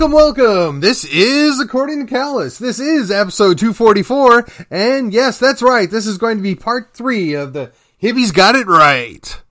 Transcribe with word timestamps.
Welcome, 0.00 0.14
welcome. 0.14 0.80
This 0.80 1.04
is 1.04 1.60
According 1.60 2.06
to 2.06 2.10
Callus. 2.10 2.56
This 2.56 2.80
is 2.80 3.10
episode 3.10 3.58
244. 3.58 4.46
And 4.70 5.12
yes, 5.12 5.38
that's 5.38 5.60
right. 5.60 5.90
This 5.90 6.06
is 6.06 6.16
going 6.16 6.38
to 6.38 6.42
be 6.42 6.54
part 6.54 6.94
three 6.94 7.34
of 7.34 7.52
the 7.52 7.70
Hippies 8.02 8.32
Got 8.32 8.54
It 8.54 8.66
Right. 8.66 9.42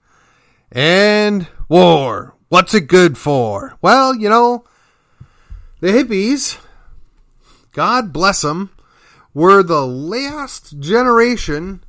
And 0.72 1.46
war. 1.68 2.34
What's 2.48 2.74
it 2.74 2.88
good 2.88 3.16
for? 3.16 3.78
Well, 3.80 4.12
you 4.12 4.28
know, 4.28 4.64
the 5.78 5.92
hippies, 5.92 6.58
God 7.72 8.12
bless 8.12 8.42
them, 8.42 8.70
were 9.32 9.62
the 9.62 9.86
last 9.86 10.80
generation 10.80 11.84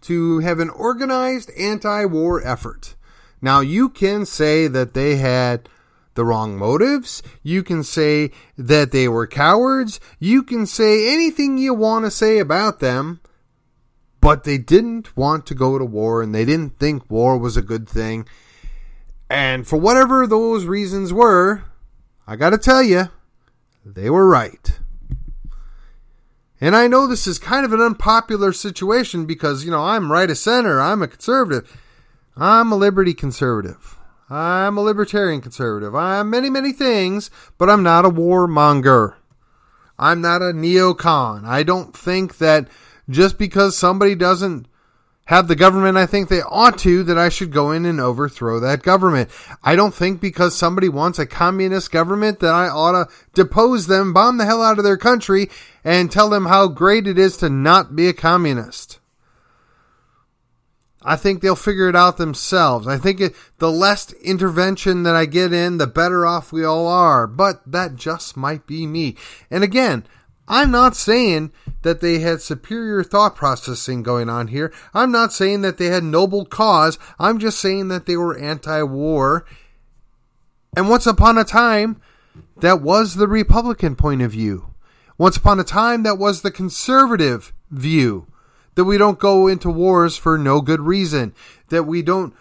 to 0.00 0.40
have 0.40 0.58
an 0.58 0.70
organized 0.70 1.52
anti 1.56 2.04
war 2.06 2.44
effort. 2.44 2.96
Now, 3.40 3.60
you 3.60 3.88
can 3.88 4.26
say 4.26 4.66
that 4.66 4.92
they 4.92 5.18
had 5.18 5.68
the 6.14 6.24
wrong 6.24 6.56
motives. 6.56 7.22
You 7.42 7.62
can 7.62 7.82
say 7.82 8.30
that 8.56 8.92
they 8.92 9.08
were 9.08 9.26
cowards. 9.26 10.00
You 10.18 10.42
can 10.42 10.66
say 10.66 11.12
anything 11.12 11.58
you 11.58 11.74
want 11.74 12.04
to 12.04 12.10
say 12.10 12.38
about 12.38 12.80
them. 12.80 13.20
But 14.20 14.44
they 14.44 14.58
didn't 14.58 15.16
want 15.16 15.46
to 15.46 15.54
go 15.54 15.78
to 15.78 15.84
war 15.84 16.22
and 16.22 16.34
they 16.34 16.44
didn't 16.44 16.78
think 16.78 17.10
war 17.10 17.36
was 17.36 17.56
a 17.56 17.62
good 17.62 17.88
thing. 17.88 18.26
And 19.28 19.66
for 19.66 19.78
whatever 19.78 20.26
those 20.26 20.64
reasons 20.64 21.12
were, 21.12 21.64
I 22.26 22.36
got 22.36 22.50
to 22.50 22.58
tell 22.58 22.82
you, 22.82 23.08
they 23.84 24.10
were 24.10 24.28
right. 24.28 24.78
And 26.60 26.76
I 26.76 26.86
know 26.86 27.08
this 27.08 27.26
is 27.26 27.40
kind 27.40 27.64
of 27.64 27.72
an 27.72 27.80
unpopular 27.80 28.52
situation 28.52 29.26
because, 29.26 29.64
you 29.64 29.72
know, 29.72 29.82
I'm 29.82 30.12
right 30.12 30.30
of 30.30 30.38
center, 30.38 30.80
I'm 30.80 31.02
a 31.02 31.08
conservative. 31.08 31.76
I'm 32.36 32.70
a 32.70 32.76
liberty 32.76 33.14
conservative. 33.14 33.98
I'm 34.32 34.78
a 34.78 34.82
libertarian 34.82 35.42
conservative. 35.42 35.94
I'm 35.94 36.30
many, 36.30 36.48
many 36.48 36.72
things, 36.72 37.30
but 37.58 37.68
I'm 37.68 37.82
not 37.82 38.06
a 38.06 38.10
warmonger. 38.10 39.16
I'm 39.98 40.22
not 40.22 40.40
a 40.40 40.54
neocon. 40.54 41.44
I 41.44 41.62
don't 41.62 41.94
think 41.94 42.38
that 42.38 42.68
just 43.10 43.36
because 43.36 43.76
somebody 43.76 44.14
doesn't 44.14 44.66
have 45.26 45.48
the 45.48 45.54
government 45.54 45.98
I 45.98 46.06
think 46.06 46.28
they 46.28 46.40
ought 46.40 46.78
to, 46.78 47.02
that 47.04 47.18
I 47.18 47.28
should 47.28 47.52
go 47.52 47.72
in 47.72 47.84
and 47.84 48.00
overthrow 48.00 48.58
that 48.60 48.82
government. 48.82 49.28
I 49.62 49.76
don't 49.76 49.94
think 49.94 50.20
because 50.20 50.56
somebody 50.56 50.88
wants 50.88 51.18
a 51.18 51.26
communist 51.26 51.92
government 51.92 52.40
that 52.40 52.54
I 52.54 52.68
ought 52.68 52.92
to 52.92 53.14
depose 53.34 53.86
them, 53.86 54.14
bomb 54.14 54.38
the 54.38 54.46
hell 54.46 54.62
out 54.62 54.78
of 54.78 54.84
their 54.84 54.96
country, 54.96 55.50
and 55.84 56.10
tell 56.10 56.30
them 56.30 56.46
how 56.46 56.68
great 56.68 57.06
it 57.06 57.18
is 57.18 57.36
to 57.38 57.50
not 57.50 57.94
be 57.94 58.08
a 58.08 58.14
communist. 58.14 58.98
I 61.04 61.16
think 61.16 61.40
they'll 61.40 61.56
figure 61.56 61.88
it 61.88 61.96
out 61.96 62.16
themselves. 62.16 62.86
I 62.86 62.96
think 62.96 63.20
it, 63.20 63.34
the 63.58 63.70
less 63.70 64.12
intervention 64.14 65.02
that 65.02 65.14
I 65.14 65.26
get 65.26 65.52
in, 65.52 65.78
the 65.78 65.86
better 65.86 66.24
off 66.24 66.52
we 66.52 66.64
all 66.64 66.86
are. 66.86 67.26
But 67.26 67.62
that 67.66 67.96
just 67.96 68.36
might 68.36 68.66
be 68.66 68.86
me. 68.86 69.16
And 69.50 69.64
again, 69.64 70.06
I'm 70.48 70.70
not 70.70 70.96
saying 70.96 71.52
that 71.82 72.00
they 72.00 72.18
had 72.18 72.40
superior 72.40 73.02
thought 73.02 73.34
processing 73.34 74.02
going 74.02 74.28
on 74.28 74.48
here. 74.48 74.72
I'm 74.92 75.10
not 75.10 75.32
saying 75.32 75.62
that 75.62 75.78
they 75.78 75.86
had 75.86 76.04
noble 76.04 76.44
cause. 76.44 76.98
I'm 77.18 77.38
just 77.38 77.58
saying 77.58 77.88
that 77.88 78.06
they 78.06 78.16
were 78.16 78.38
anti 78.38 78.82
war. 78.82 79.44
And 80.76 80.88
once 80.88 81.06
upon 81.06 81.38
a 81.38 81.44
time, 81.44 82.00
that 82.58 82.80
was 82.80 83.14
the 83.14 83.28
Republican 83.28 83.96
point 83.96 84.22
of 84.22 84.32
view. 84.32 84.74
Once 85.18 85.36
upon 85.36 85.60
a 85.60 85.64
time, 85.64 86.02
that 86.02 86.18
was 86.18 86.42
the 86.42 86.50
conservative 86.50 87.52
view 87.70 88.26
that 88.74 88.84
we 88.84 88.98
don't 88.98 89.18
go 89.18 89.46
into 89.46 89.70
wars 89.70 90.16
for 90.16 90.38
no 90.38 90.60
good 90.60 90.80
reason, 90.80 91.34
that 91.68 91.84
we 91.84 92.02
don't 92.02 92.34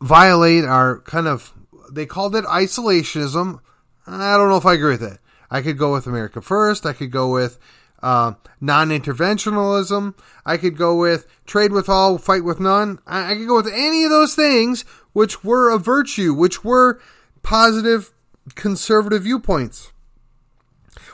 violate 0.00 0.64
our 0.64 1.00
kind 1.00 1.28
of, 1.28 1.52
they 1.90 2.06
called 2.06 2.34
it 2.34 2.44
isolationism. 2.44 3.60
I 4.06 4.36
don't 4.36 4.48
know 4.48 4.56
if 4.56 4.66
I 4.66 4.74
agree 4.74 4.92
with 4.92 5.02
it. 5.02 5.18
I 5.50 5.60
could 5.60 5.78
go 5.78 5.92
with 5.92 6.06
America 6.06 6.40
First. 6.40 6.86
I 6.86 6.92
could 6.92 7.10
go 7.10 7.30
with 7.30 7.58
uh, 8.02 8.32
non 8.60 8.88
interventionalism. 8.88 10.14
I 10.44 10.56
could 10.56 10.76
go 10.76 10.96
with 10.96 11.26
trade 11.46 11.72
with 11.72 11.88
all, 11.88 12.18
fight 12.18 12.42
with 12.42 12.58
none. 12.58 12.98
I, 13.06 13.32
I 13.32 13.34
could 13.36 13.46
go 13.46 13.56
with 13.56 13.72
any 13.72 14.04
of 14.04 14.10
those 14.10 14.34
things 14.34 14.84
which 15.12 15.44
were 15.44 15.70
a 15.70 15.78
virtue, 15.78 16.34
which 16.34 16.64
were 16.64 17.00
positive 17.42 18.12
conservative 18.54 19.22
viewpoints. 19.22 19.92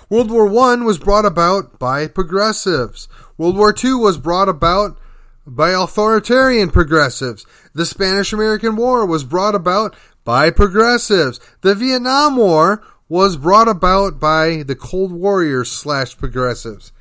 World 0.09 0.31
War 0.31 0.49
I 0.49 0.77
was 0.77 0.99
brought 0.99 1.27
about 1.27 1.79
by 1.79 2.07
progressives. 2.07 3.09
World 3.39 3.57
War 3.57 3.75
II 3.83 3.95
was 3.95 4.19
brought 4.19 4.49
about 4.49 4.99
by 5.47 5.71
authoritarian 5.71 6.71
progressives. 6.71 7.47
The 7.73 7.87
Spanish 7.87 8.33
American 8.33 8.77
War 8.77 9.07
was 9.07 9.25
brought 9.25 9.55
about 9.55 9.97
by 10.25 10.51
progressives. 10.51 11.41
The 11.63 11.75
Vietnam 11.75 12.37
War 12.37 12.83
was 13.09 13.37
brought 13.37 13.69
about 13.69 14.21
by 14.21 14.63
the 14.65 14.75
Cold 14.75 15.13
Warriors 15.13 15.71
slash 15.71 16.19
progressives. 16.19 16.93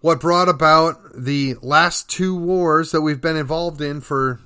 What 0.00 0.20
brought 0.20 0.48
about 0.48 1.00
the 1.16 1.56
last 1.62 2.08
two 2.08 2.36
wars 2.36 2.92
that 2.92 3.00
we've 3.00 3.20
been 3.20 3.36
involved 3.36 3.80
in 3.80 4.00
for 4.00 4.38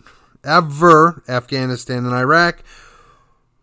ever, 0.42 1.22
Afghanistan 1.28 2.06
and 2.06 2.14
Iraq, 2.14 2.62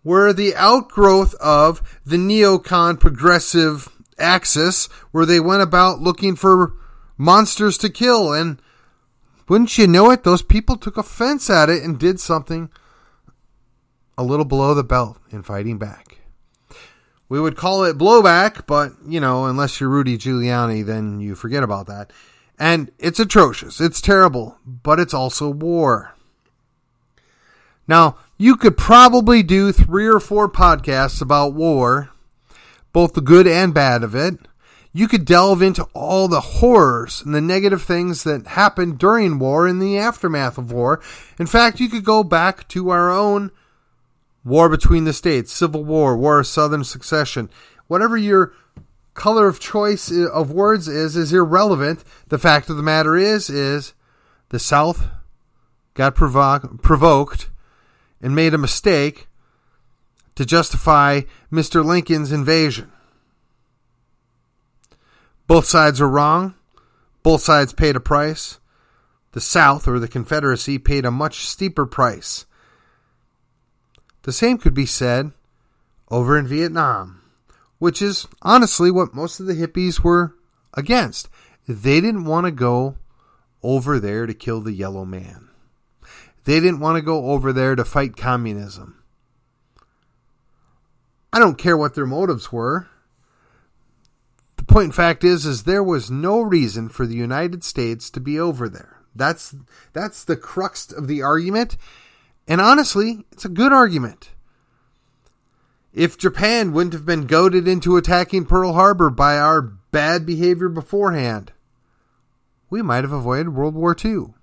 were 0.03 0.31
the 0.31 0.55
outgrowth 0.55 1.33
of 1.35 1.99
the 2.05 2.17
neocon 2.17 2.99
progressive 2.99 3.89
axis 4.19 4.87
where 5.11 5.25
they 5.25 5.39
went 5.39 5.61
about 5.61 6.01
looking 6.01 6.35
for 6.35 6.73
monsters 7.17 7.77
to 7.79 7.89
kill. 7.89 8.33
And 8.33 8.61
wouldn't 9.47 9.77
you 9.77 9.87
know 9.87 10.11
it, 10.11 10.23
those 10.23 10.41
people 10.41 10.77
took 10.77 10.97
offense 10.97 11.49
at 11.49 11.69
it 11.69 11.83
and 11.83 11.99
did 11.99 12.19
something 12.19 12.69
a 14.17 14.23
little 14.23 14.45
below 14.45 14.73
the 14.73 14.83
belt 14.83 15.17
in 15.31 15.43
fighting 15.43 15.77
back. 15.77 16.19
We 17.29 17.39
would 17.39 17.57
call 17.57 17.83
it 17.83 17.97
blowback, 17.97 18.65
but, 18.67 18.93
you 19.05 19.19
know, 19.19 19.45
unless 19.45 19.79
you're 19.79 19.89
Rudy 19.89 20.17
Giuliani, 20.17 20.85
then 20.85 21.19
you 21.19 21.35
forget 21.35 21.61
about 21.61 21.87
that. 21.87 22.11
And 22.57 22.89
it's 22.97 23.19
atrocious. 23.19 23.81
It's 23.81 24.01
terrible, 24.01 24.57
but 24.65 24.99
it's 24.99 25.13
also 25.13 25.49
war. 25.49 26.15
Now, 27.87 28.17
you 28.37 28.55
could 28.55 28.77
probably 28.77 29.43
do 29.43 29.71
three 29.71 30.07
or 30.07 30.19
four 30.19 30.49
podcasts 30.49 31.21
about 31.21 31.53
war 31.53 32.09
both 32.97 33.13
the 33.13 33.21
good 33.21 33.45
and 33.45 33.75
bad 33.75 34.01
of 34.01 34.15
it. 34.15 34.39
You 34.91 35.07
could 35.07 35.23
delve 35.23 35.61
into 35.61 35.83
all 35.93 36.27
the 36.27 36.41
horrors 36.41 37.21
and 37.21 37.31
the 37.31 37.41
negative 37.41 37.83
things 37.83 38.23
that 38.23 38.47
happened 38.47 38.97
during 38.97 39.37
war 39.37 39.67
and 39.67 39.79
the 39.79 39.99
aftermath 39.99 40.57
of 40.57 40.71
war. 40.71 40.99
In 41.37 41.45
fact, 41.45 41.79
you 41.79 41.89
could 41.89 42.03
go 42.03 42.23
back 42.23 42.67
to 42.69 42.89
our 42.89 43.11
own 43.11 43.51
war 44.43 44.67
between 44.67 45.03
the 45.03 45.13
states, 45.13 45.53
Civil 45.53 45.83
War, 45.83 46.17
War 46.17 46.39
of 46.39 46.47
Southern 46.47 46.83
Succession. 46.83 47.51
Whatever 47.85 48.17
your 48.17 48.53
color 49.13 49.47
of 49.47 49.59
choice 49.59 50.11
of 50.11 50.49
words 50.49 50.87
is, 50.87 51.15
is 51.15 51.31
irrelevant. 51.31 52.03
The 52.29 52.39
fact 52.39 52.67
of 52.67 52.77
the 52.77 52.81
matter 52.81 53.15
is, 53.15 53.47
is 53.47 53.93
the 54.49 54.57
South 54.57 55.05
got 55.93 56.15
provo- 56.15 56.79
provoked 56.81 57.51
and 58.23 58.33
made 58.33 58.55
a 58.55 58.57
mistake 58.57 59.27
to 60.37 60.45
justify 60.45 61.21
Mr. 61.51 61.83
Lincoln's 61.83 62.31
invasion. 62.31 62.91
Both 65.47 65.65
sides 65.65 65.99
were 65.99 66.07
wrong. 66.07 66.53
Both 67.23 67.41
sides 67.41 67.73
paid 67.73 67.95
a 67.95 67.99
price. 67.99 68.59
The 69.31 69.41
South, 69.41 69.87
or 69.87 69.97
the 69.97 70.07
Confederacy, 70.07 70.77
paid 70.77 71.05
a 71.05 71.11
much 71.11 71.47
steeper 71.47 71.87
price. 71.87 72.45
The 74.21 74.31
same 74.31 74.59
could 74.59 74.75
be 74.75 74.85
said 74.85 75.31
over 76.09 76.37
in 76.37 76.45
Vietnam, 76.45 77.19
which 77.79 77.99
is 77.99 78.27
honestly 78.43 78.91
what 78.91 79.15
most 79.15 79.39
of 79.39 79.47
the 79.47 79.55
hippies 79.55 80.01
were 80.01 80.35
against. 80.75 81.29
They 81.67 81.99
didn't 81.99 82.25
want 82.25 82.45
to 82.45 82.51
go 82.51 82.97
over 83.63 83.99
there 83.99 84.27
to 84.27 84.35
kill 84.35 84.61
the 84.61 84.73
yellow 84.73 85.03
man. 85.03 85.49
They 86.43 86.59
didn't 86.59 86.79
want 86.79 86.97
to 86.97 87.01
go 87.01 87.31
over 87.31 87.51
there 87.51 87.75
to 87.75 87.83
fight 87.83 88.15
communism. 88.15 88.97
I 91.37 91.39
don't 91.39 91.59
care 91.59 91.77
what 91.77 91.93
their 91.93 92.07
motives 92.07 92.51
were. 92.51 92.87
The 94.55 94.63
point 94.63 94.85
in 94.85 94.91
fact 94.91 95.23
is 95.23 95.45
is 95.45 95.63
there 95.63 95.83
was 95.83 96.09
no 96.09 96.41
reason 96.41 96.89
for 96.89 97.05
the 97.05 97.15
United 97.15 97.63
States 97.63 98.09
to 98.09 98.19
be 98.19 98.39
over 98.39 98.67
there. 98.67 98.97
That's 99.15 99.55
that's 99.93 100.23
the 100.23 100.35
crux 100.35 100.91
of 100.91 101.07
the 101.07 101.21
argument. 101.21 101.77
And 102.47 102.59
honestly, 102.59 103.23
it's 103.31 103.45
a 103.45 103.49
good 103.49 103.71
argument. 103.71 104.31
If 105.93 106.17
Japan 106.17 106.73
wouldn't 106.73 106.93
have 106.93 107.05
been 107.05 107.27
goaded 107.27 107.67
into 107.67 107.97
attacking 107.97 108.47
Pearl 108.47 108.73
Harbor 108.73 109.11
by 109.11 109.37
our 109.37 109.61
bad 109.61 110.25
behavior 110.25 110.69
beforehand, 110.69 111.51
we 112.71 112.81
might 112.81 113.03
have 113.03 113.13
avoided 113.13 113.53
World 113.53 113.75
War 113.75 113.95
II. 114.03 114.33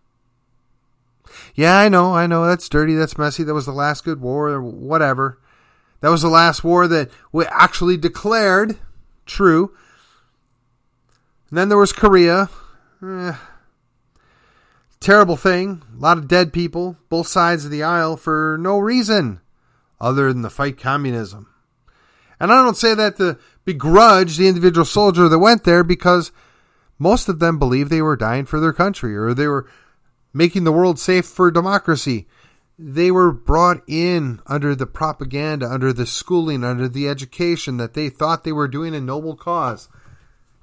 Yeah, 1.56 1.76
I 1.76 1.88
know, 1.88 2.14
I 2.14 2.29
know, 2.29 2.46
that's 2.46 2.69
dirty, 2.69 2.94
that's 2.94 3.19
messy, 3.19 3.43
that 3.43 3.52
was 3.52 3.67
the 3.67 3.73
last 3.73 4.05
good 4.05 4.20
war, 4.20 4.62
whatever. 4.62 5.41
That 6.04 6.10
was 6.10 6.20
the 6.20 6.28
last 6.28 6.62
war 6.62 6.86
that 6.86 7.10
we 7.32 7.46
actually 7.46 7.96
declared 7.96 8.76
true. 9.24 9.74
And 11.48 11.56
then 11.56 11.70
there 11.70 11.78
was 11.78 11.94
Korea. 11.94 12.50
Eh, 13.02 13.32
terrible 15.00 15.38
thing. 15.38 15.80
A 15.96 15.98
lot 15.98 16.18
of 16.18 16.28
dead 16.28 16.52
people, 16.52 16.98
both 17.08 17.26
sides 17.26 17.64
of 17.64 17.70
the 17.70 17.82
aisle, 17.82 18.18
for 18.18 18.58
no 18.60 18.76
reason 18.76 19.40
other 19.98 20.30
than 20.30 20.42
to 20.42 20.50
fight 20.50 20.76
communism. 20.76 21.48
And 22.38 22.52
I 22.52 22.56
don't 22.56 22.76
say 22.76 22.92
that 22.92 23.16
to 23.16 23.38
begrudge 23.64 24.36
the 24.36 24.46
individual 24.46 24.84
soldier 24.84 25.26
that 25.30 25.38
went 25.38 25.64
there 25.64 25.82
because 25.82 26.32
most 26.98 27.30
of 27.30 27.38
them 27.38 27.58
believed 27.58 27.88
they 27.88 28.02
were 28.02 28.14
dying 28.14 28.44
for 28.44 28.60
their 28.60 28.74
country 28.74 29.16
or 29.16 29.32
they 29.32 29.46
were 29.46 29.70
making 30.34 30.64
the 30.64 30.72
world 30.72 30.98
safe 30.98 31.24
for 31.24 31.50
democracy. 31.50 32.26
They 32.78 33.10
were 33.10 33.30
brought 33.30 33.82
in 33.86 34.40
under 34.46 34.74
the 34.74 34.86
propaganda, 34.86 35.68
under 35.70 35.92
the 35.92 36.06
schooling, 36.06 36.64
under 36.64 36.88
the 36.88 37.08
education 37.08 37.76
that 37.76 37.94
they 37.94 38.08
thought 38.08 38.42
they 38.42 38.52
were 38.52 38.66
doing 38.66 38.94
a 38.94 39.00
noble 39.00 39.36
cause. 39.36 39.88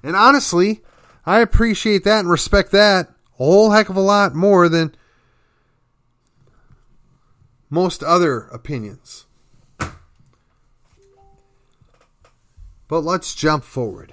And 0.02 0.14
honestly, 0.14 0.82
I 1.24 1.40
appreciate 1.40 2.04
that 2.04 2.20
and 2.20 2.28
respect 2.28 2.70
that 2.72 3.08
a 3.08 3.44
whole 3.44 3.70
heck 3.70 3.88
of 3.88 3.96
a 3.96 4.00
lot 4.00 4.34
more 4.34 4.68
than 4.68 4.94
most 7.70 8.02
other 8.02 8.42
opinions. 8.52 9.26
But 12.88 13.00
let's 13.00 13.34
jump 13.34 13.64
forward. 13.64 14.12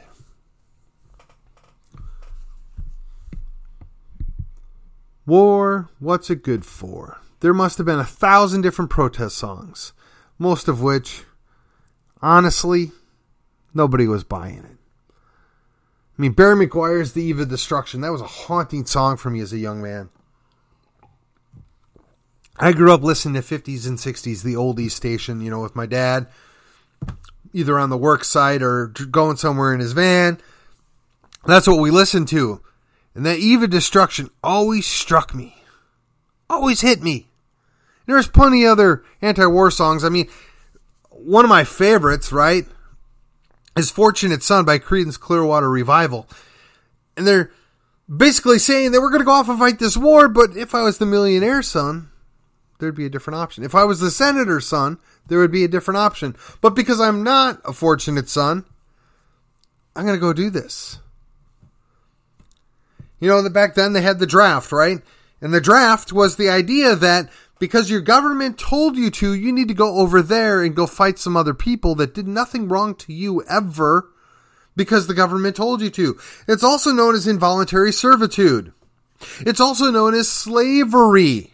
War, 5.26 5.90
what's 6.00 6.30
it 6.30 6.42
good 6.42 6.66
for? 6.66 7.20
There 7.42 7.54
must 7.54 7.78
have 7.78 7.86
been 7.86 8.00
a 8.00 8.06
thousand 8.06 8.62
different 8.62 8.92
protest 8.92 9.38
songs, 9.38 9.94
most 10.38 10.68
of 10.68 10.82
which, 10.82 11.24
honestly, 12.22 12.92
nobody 13.74 14.08
was 14.08 14.24
buying 14.24 14.60
it. 14.60 14.78
I 16.18 16.22
mean, 16.22 16.34
Barry 16.34 16.68
McGuire's 16.68 17.14
The 17.14 17.24
Eve 17.24 17.40
of 17.40 17.48
Destruction, 17.48 18.02
that 18.02 18.12
was 18.12 18.22
a 18.22 18.28
haunting 18.28 18.86
song 18.86 19.16
for 19.16 19.30
me 19.30 19.40
as 19.40 19.54
a 19.54 19.58
young 19.58 19.82
man. 19.82 20.10
I 22.58 22.74
grew 22.74 22.94
up 22.94 23.04
listening 23.04 23.42
to 23.42 23.48
50s 23.60 23.88
and 23.88 23.98
60s, 23.98 24.44
the 24.44 24.56
oldies 24.56 24.92
station, 24.92 25.40
you 25.40 25.50
know, 25.50 25.62
with 25.62 25.78
my 25.78 25.86
dad, 25.86 26.28
either 27.54 27.80
on 27.80 27.90
the 27.90 27.98
work 27.98 28.26
site 28.26 28.62
or 28.62 28.88
going 28.88 29.38
somewhere 29.38 29.74
in 29.74 29.80
his 29.80 29.94
van. 29.94 30.40
That's 31.46 31.68
what 31.68 31.80
we 31.80 31.90
listened 31.90 32.28
to. 32.30 32.62
And 33.16 33.26
that 33.26 33.40
Eve 33.40 33.64
of 33.64 33.70
Destruction 33.70 34.30
always 34.44 34.86
struck 34.86 35.34
me, 35.34 35.56
always 36.50 36.82
hit 36.82 37.02
me. 37.02 37.29
There's 38.10 38.28
plenty 38.28 38.66
other 38.66 39.04
anti-war 39.22 39.70
songs. 39.70 40.04
I 40.04 40.10
mean, 40.10 40.28
one 41.10 41.46
of 41.46 41.50
my 41.50 41.64
favorites, 41.64 42.32
right, 42.32 42.66
is 43.78 43.92
"Fortunate 43.92 44.42
Son" 44.42 44.66
by 44.66 44.80
Creedence 44.80 45.20
Clearwater 45.20 45.70
Revival, 45.70 46.28
and 47.16 47.28
they're 47.28 47.52
basically 48.14 48.58
saying 48.58 48.92
that 48.92 49.02
we're 49.02 49.10
going 49.10 49.22
to 49.22 49.26
go 49.26 49.34
off 49.34 49.48
and 49.48 49.60
fight 49.60 49.78
this 49.78 49.96
war. 49.96 50.28
But 50.28 50.58
if 50.58 50.74
I 50.74 50.82
was 50.82 50.98
the 50.98 51.06
millionaire 51.06 51.62
son, 51.62 52.10
there'd 52.80 52.96
be 52.96 53.06
a 53.06 53.10
different 53.10 53.38
option. 53.38 53.64
If 53.64 53.76
I 53.76 53.84
was 53.84 54.00
the 54.00 54.10
senator's 54.10 54.68
son, 54.68 54.98
there 55.28 55.38
would 55.40 55.52
be 55.52 55.64
a 55.64 55.70
different 55.70 56.00
option. 56.00 56.36
But 56.62 56.72
because 56.72 57.00
I'm 57.00 57.24
not 57.24 57.62
a 57.64 57.74
fortunate 57.74 58.28
son, 58.28 58.66
I'm 59.96 60.06
going 60.06 60.18
to 60.18 60.22
go 60.22 60.34
do 60.34 60.50
this. 60.50 60.98
You 63.20 63.30
know, 63.30 63.48
back 63.50 63.76
then 63.76 63.94
they 63.94 64.02
had 64.02 64.18
the 64.18 64.26
draft, 64.26 64.72
right? 64.72 65.02
And 65.42 65.54
the 65.54 65.62
draft 65.62 66.12
was 66.12 66.36
the 66.36 66.50
idea 66.50 66.96
that 66.96 67.30
because 67.60 67.92
your 67.92 68.02
government 68.02 68.58
told 68.58 68.98
you 68.98 69.12
to, 69.12 69.34
you 69.34 69.52
need 69.52 69.68
to 69.68 69.74
go 69.74 69.98
over 69.98 70.22
there 70.22 70.64
and 70.64 70.76
go 70.76 70.88
fight 70.88 71.20
some 71.20 71.36
other 71.36 71.54
people 71.54 71.94
that 71.96 72.14
did 72.14 72.28
nothing 72.28 72.68
wrong 72.68 72.96
to 72.96 73.14
you 73.14 73.44
ever 73.44 74.10
because 74.76 75.08
the 75.08 75.14
government 75.14 75.58
told 75.58 75.82
you 75.82 75.90
to. 75.90 76.18
It's 76.48 76.64
also 76.64 76.92
known 76.92 77.14
as 77.14 77.28
involuntary 77.28 77.92
servitude. 77.92 78.72
It's 79.42 79.60
also 79.60 79.92
known 79.92 80.14
as 80.14 80.30
slavery. 80.30 81.54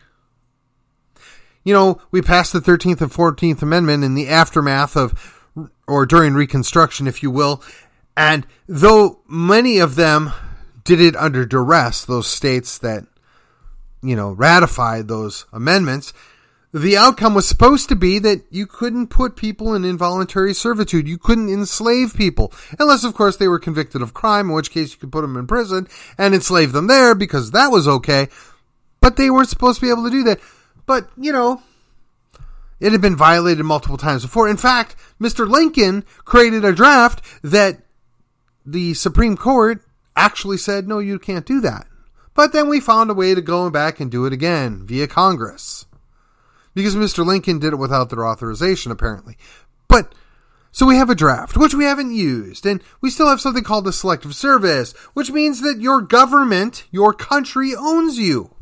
You 1.64 1.74
know, 1.74 2.00
we 2.12 2.22
passed 2.22 2.54
the 2.54 2.60
13th 2.60 3.02
and 3.02 3.12
14th 3.12 3.64
Amendment 3.64 4.04
in 4.04 4.14
the 4.14 4.30
aftermath 4.30 4.96
of, 4.96 5.50
or 5.88 6.06
during 6.06 6.36
Reconstruction, 6.36 7.08
if 7.08 7.24
you 7.24 7.32
will. 7.32 7.64
And 8.16 8.46
though 8.68 9.22
many 9.28 9.80
of 9.80 9.96
them 9.96 10.32
did 10.84 11.02
it 11.02 11.16
under 11.16 11.46
duress, 11.46 12.06
those 12.06 12.28
states 12.28 12.78
that 12.78 13.06
you 14.06 14.16
know, 14.16 14.32
ratified 14.32 15.08
those 15.08 15.46
amendments, 15.52 16.14
the 16.74 16.98
outcome 16.98 17.34
was 17.34 17.48
supposed 17.48 17.88
to 17.88 17.96
be 17.96 18.20
that 18.20 18.44
you 18.50 18.68
couldn't 18.68 19.08
put 19.08 19.38
people 19.38 19.74
in 19.74 19.86
involuntary 19.86 20.54
servitude. 20.54 21.08
You 21.08 21.18
couldn't 21.18 21.50
enslave 21.50 22.14
people. 22.16 22.52
Unless, 22.78 23.06
of 23.06 23.14
course, 23.14 23.38
they 23.38 23.48
were 23.48 23.60
convicted 23.60 24.02
of 24.02 24.14
crime, 24.14 24.50
in 24.50 24.56
which 24.56 24.72
case 24.72 24.92
you 24.92 25.00
could 25.00 25.12
put 25.12 25.22
them 25.22 25.38
in 25.38 25.48
prison 25.48 25.88
and 26.18 26.36
enslave 26.36 26.74
them 26.74 26.88
there 26.88 27.16
because 27.16 27.52
that 27.52 27.68
was 27.68 27.88
okay. 27.88 28.28
But 29.00 29.16
they 29.16 29.30
weren't 29.30 29.48
supposed 29.48 29.80
to 29.80 29.86
be 29.86 29.90
able 29.90 30.04
to 30.04 30.10
do 30.10 30.24
that. 30.24 30.42
But, 30.86 31.10
you 31.16 31.32
know, 31.32 31.62
it 32.82 32.92
had 32.92 33.02
been 33.02 33.16
violated 33.16 33.64
multiple 33.64 33.98
times 33.98 34.24
before. 34.24 34.50
In 34.50 34.58
fact, 34.58 34.98
Mr. 35.18 35.48
Lincoln 35.48 36.04
created 36.26 36.66
a 36.66 36.74
draft 36.74 37.22
that 37.42 37.80
the 38.66 38.94
Supreme 38.96 39.38
Court 39.38 39.82
actually 40.16 40.58
said, 40.58 40.90
no, 40.90 41.00
you 41.00 41.20
can't 41.20 41.46
do 41.46 41.62
that. 41.62 41.88
But 42.36 42.52
then 42.52 42.68
we 42.68 42.80
found 42.80 43.10
a 43.10 43.16
way 43.16 43.34
to 43.34 43.42
go 43.42 43.70
back 43.70 44.00
and 44.00 44.12
do 44.12 44.26
it 44.26 44.34
again 44.34 44.86
via 44.86 45.08
Congress. 45.08 45.86
Because 46.76 46.96
Mr. 46.96 47.26
Lincoln 47.26 47.60
did 47.60 47.72
it 47.72 47.78
without 47.78 48.10
their 48.10 48.28
authorization, 48.28 48.92
apparently. 48.92 49.38
But, 49.88 50.14
so 50.72 50.86
we 50.86 50.98
have 50.98 51.10
a 51.10 51.16
draft, 51.16 51.56
which 51.56 51.74
we 51.74 51.86
haven't 51.86 52.14
used, 52.14 52.66
and 52.66 52.84
we 53.00 53.10
still 53.10 53.30
have 53.30 53.40
something 53.40 53.64
called 53.64 53.86
the 53.86 53.94
selective 53.94 54.36
service, 54.36 54.92
which 55.14 55.32
means 55.32 55.62
that 55.62 55.80
your 55.80 56.02
government, 56.02 56.84
your 56.92 57.14
country 57.14 57.74
owns 57.74 58.20
you. 58.20 58.54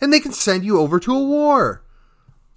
And 0.00 0.12
they 0.12 0.20
can 0.20 0.32
send 0.32 0.64
you 0.64 0.78
over 0.78 1.00
to 1.00 1.12
a 1.12 1.24
war 1.24 1.82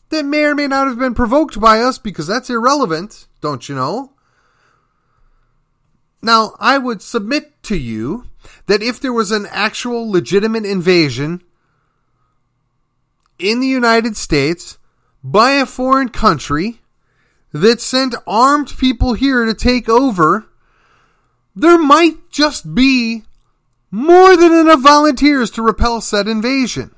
that 0.10 0.24
may 0.24 0.44
or 0.44 0.54
may 0.54 0.68
not 0.68 0.86
have 0.86 1.00
been 1.00 1.16
provoked 1.16 1.60
by 1.60 1.82
us 1.82 1.98
because 1.98 2.28
that's 2.28 2.52
irrelevant, 2.52 3.26
don't 3.42 3.68
you 3.68 3.74
know? 3.74 4.14
Now, 6.22 6.56
I 6.60 6.78
would 6.78 7.02
submit 7.02 7.64
to 7.64 7.76
you 7.76 8.28
that 8.68 8.82
if 8.82 9.00
there 9.00 9.14
was 9.14 9.32
an 9.32 9.48
actual 9.50 10.10
legitimate 10.10 10.66
invasion 10.66 11.42
in 13.40 13.60
the 13.60 13.68
United 13.68 14.16
States 14.16 14.78
by 15.24 15.52
a 15.52 15.66
foreign 15.66 16.10
country 16.10 16.82
that 17.52 17.82
sent 17.82 18.16
armed 18.26 18.78
people 18.78 19.14
here 19.14 19.46
to 19.46 19.54
take 19.54 19.90
over, 19.90 20.46
there 21.56 21.78
might 21.78 22.30
just 22.30 22.74
be 22.74 23.24
more 23.90 24.38
than 24.38 24.54
enough 24.54 24.82
volunteers 24.82 25.52
to 25.52 25.62
repel 25.62 26.00
said 26.00 26.28
invasion. 26.28 26.96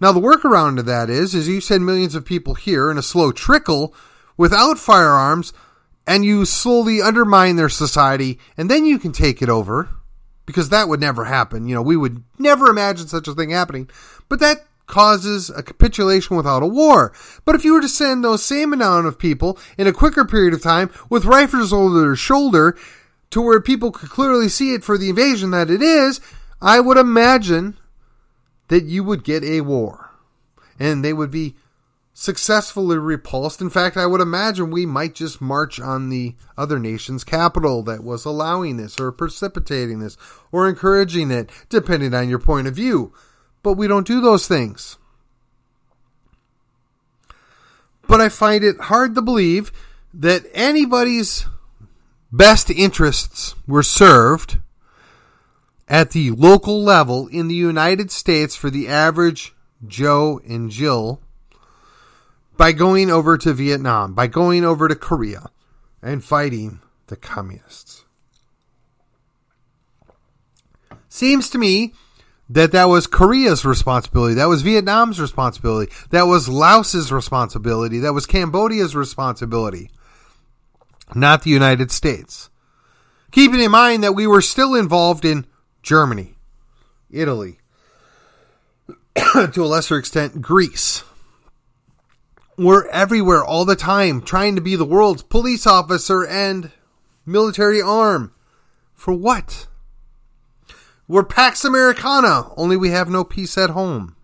Now 0.00 0.12
the 0.12 0.20
workaround 0.20 0.76
to 0.76 0.82
that 0.84 1.10
is, 1.10 1.34
is 1.34 1.48
you 1.48 1.60
send 1.60 1.84
millions 1.84 2.14
of 2.14 2.24
people 2.24 2.54
here 2.54 2.90
in 2.90 2.98
a 2.98 3.02
slow 3.02 3.32
trickle 3.32 3.94
without 4.36 4.78
firearms 4.78 5.52
and 6.08 6.24
you 6.24 6.46
slowly 6.46 7.02
undermine 7.02 7.56
their 7.56 7.68
society, 7.68 8.38
and 8.56 8.70
then 8.70 8.86
you 8.86 8.98
can 8.98 9.12
take 9.12 9.42
it 9.42 9.50
over 9.50 9.90
because 10.46 10.70
that 10.70 10.88
would 10.88 11.00
never 11.00 11.26
happen. 11.26 11.68
You 11.68 11.74
know, 11.74 11.82
we 11.82 11.98
would 11.98 12.24
never 12.38 12.68
imagine 12.68 13.06
such 13.06 13.28
a 13.28 13.34
thing 13.34 13.50
happening, 13.50 13.90
but 14.30 14.40
that 14.40 14.64
causes 14.86 15.50
a 15.50 15.62
capitulation 15.62 16.34
without 16.34 16.62
a 16.62 16.66
war. 16.66 17.12
But 17.44 17.54
if 17.54 17.64
you 17.64 17.74
were 17.74 17.82
to 17.82 17.88
send 17.90 18.24
those 18.24 18.42
same 18.42 18.72
amount 18.72 19.06
of 19.06 19.18
people 19.18 19.58
in 19.76 19.86
a 19.86 19.92
quicker 19.92 20.24
period 20.24 20.54
of 20.54 20.62
time 20.62 20.90
with 21.10 21.26
rifles 21.26 21.74
over 21.74 22.00
their 22.00 22.16
shoulder 22.16 22.74
to 23.28 23.42
where 23.42 23.60
people 23.60 23.92
could 23.92 24.08
clearly 24.08 24.48
see 24.48 24.72
it 24.72 24.82
for 24.82 24.96
the 24.96 25.10
invasion 25.10 25.50
that 25.50 25.68
it 25.68 25.82
is, 25.82 26.22
I 26.62 26.80
would 26.80 26.96
imagine 26.96 27.76
that 28.68 28.84
you 28.84 29.04
would 29.04 29.24
get 29.24 29.44
a 29.44 29.60
war. 29.60 30.10
And 30.80 31.04
they 31.04 31.12
would 31.12 31.30
be 31.30 31.56
successfully 32.20 32.98
repulsed. 32.98 33.60
In 33.60 33.70
fact, 33.70 33.96
I 33.96 34.04
would 34.04 34.20
imagine 34.20 34.72
we 34.72 34.84
might 34.86 35.14
just 35.14 35.40
march 35.40 35.78
on 35.78 36.08
the 36.08 36.34
other 36.56 36.76
nation's 36.76 37.22
capital 37.22 37.84
that 37.84 38.02
was 38.02 38.24
allowing 38.24 38.76
this 38.76 38.98
or 38.98 39.12
precipitating 39.12 40.00
this 40.00 40.16
or 40.50 40.68
encouraging 40.68 41.30
it, 41.30 41.48
depending 41.68 42.14
on 42.14 42.28
your 42.28 42.40
point 42.40 42.66
of 42.66 42.74
view. 42.74 43.12
But 43.62 43.74
we 43.74 43.86
don't 43.86 44.06
do 44.06 44.20
those 44.20 44.48
things. 44.48 44.98
But 48.08 48.20
I 48.20 48.30
find 48.30 48.64
it 48.64 48.80
hard 48.80 49.14
to 49.14 49.22
believe 49.22 49.70
that 50.12 50.44
anybody's 50.52 51.46
best 52.32 52.68
interests 52.68 53.54
were 53.64 53.84
served 53.84 54.58
at 55.86 56.10
the 56.10 56.32
local 56.32 56.82
level 56.82 57.28
in 57.28 57.46
the 57.46 57.54
United 57.54 58.10
States 58.10 58.56
for 58.56 58.70
the 58.70 58.88
average 58.88 59.54
Joe 59.86 60.40
and 60.44 60.68
Jill 60.68 61.20
by 62.58 62.72
going 62.72 63.10
over 63.10 63.38
to 63.38 63.54
Vietnam, 63.54 64.12
by 64.12 64.26
going 64.26 64.64
over 64.64 64.88
to 64.88 64.94
Korea 64.94 65.48
and 66.02 66.22
fighting 66.22 66.80
the 67.06 67.16
communists. 67.16 68.04
Seems 71.08 71.48
to 71.50 71.58
me 71.58 71.94
that 72.50 72.72
that 72.72 72.86
was 72.86 73.06
Korea's 73.06 73.64
responsibility. 73.64 74.34
That 74.34 74.48
was 74.48 74.62
Vietnam's 74.62 75.20
responsibility. 75.20 75.92
That 76.10 76.24
was 76.24 76.48
Laos's 76.48 77.12
responsibility. 77.12 78.00
That 78.00 78.12
was 78.12 78.26
Cambodia's 78.26 78.96
responsibility, 78.96 79.90
not 81.14 81.42
the 81.42 81.50
United 81.50 81.90
States. 81.90 82.50
Keeping 83.30 83.60
in 83.60 83.70
mind 83.70 84.02
that 84.02 84.14
we 84.14 84.26
were 84.26 84.40
still 84.40 84.74
involved 84.74 85.24
in 85.24 85.46
Germany, 85.82 86.34
Italy, 87.10 87.58
to 89.32 89.62
a 89.62 89.66
lesser 89.66 89.96
extent, 89.96 90.40
Greece, 90.40 91.04
were 92.58 92.88
everywhere 92.88 93.44
all 93.44 93.64
the 93.64 93.76
time, 93.76 94.20
trying 94.20 94.56
to 94.56 94.60
be 94.60 94.74
the 94.74 94.84
world's 94.84 95.22
police 95.22 95.66
officer 95.66 96.26
and 96.26 96.72
military 97.24 97.80
arm. 97.80 98.32
For 98.94 99.14
what? 99.14 99.68
We're 101.06 101.22
Pax 101.22 101.64
Americana, 101.64 102.50
only 102.56 102.76
we 102.76 102.90
have 102.90 103.08
no 103.08 103.22
peace 103.22 103.56
at 103.56 103.70
home. 103.70 104.16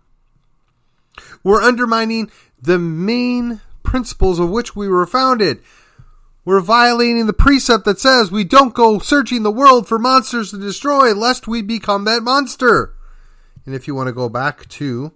We're 1.44 1.62
undermining 1.62 2.30
the 2.60 2.78
main 2.78 3.60
principles 3.84 4.40
of 4.40 4.50
which 4.50 4.74
we 4.74 4.88
were 4.88 5.06
founded. 5.06 5.62
We're 6.44 6.60
violating 6.60 7.26
the 7.26 7.32
precept 7.32 7.84
that 7.84 8.00
says 8.00 8.30
we 8.30 8.44
don't 8.44 8.74
go 8.74 8.98
searching 8.98 9.44
the 9.44 9.50
world 9.50 9.86
for 9.86 9.98
monsters 9.98 10.50
to 10.50 10.58
destroy 10.58 11.14
lest 11.14 11.46
we 11.46 11.62
become 11.62 12.04
that 12.04 12.22
monster. 12.22 12.94
And 13.64 13.74
if 13.74 13.86
you 13.86 13.94
want 13.94 14.08
to 14.08 14.12
go 14.12 14.28
back 14.28 14.68
to 14.70 15.12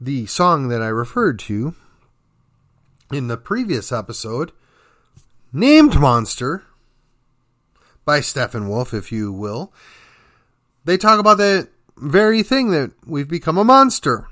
the 0.00 0.26
song 0.26 0.68
that 0.68 0.82
I 0.82 0.88
referred 0.88 1.38
to 1.40 1.74
in 3.12 3.28
the 3.28 3.36
previous 3.36 3.92
episode, 3.92 4.52
named 5.52 5.98
Monster 5.98 6.64
by 8.04 8.20
Steppenwolf, 8.20 8.94
if 8.94 9.10
you 9.10 9.32
will, 9.32 9.72
they 10.84 10.96
talk 10.96 11.18
about 11.18 11.38
the 11.38 11.68
very 11.96 12.42
thing 12.42 12.70
that 12.70 12.92
we've 13.04 13.28
become 13.28 13.58
a 13.58 13.64
monster. 13.64 14.28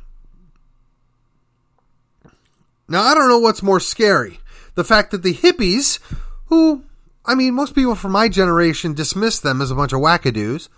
Now, 2.89 3.03
I 3.03 3.15
don't 3.15 3.29
know 3.29 3.39
what's 3.39 3.63
more 3.63 3.81
scary. 3.81 4.41
The 4.75 4.85
fact 4.85 5.11
that 5.11 5.23
the 5.23 5.35
hippies, 5.35 5.99
who, 6.47 6.85
I 7.25 7.35
mean, 7.35 7.55
most 7.55 7.75
people 7.75 7.95
from 7.95 8.13
my 8.13 8.29
generation 8.29 8.93
dismiss 8.93 9.41
them 9.41 9.63
as 9.63 9.71
a 9.71 9.75
bunch 9.75 9.93
of 9.93 10.01
wackadoos, 10.01 10.69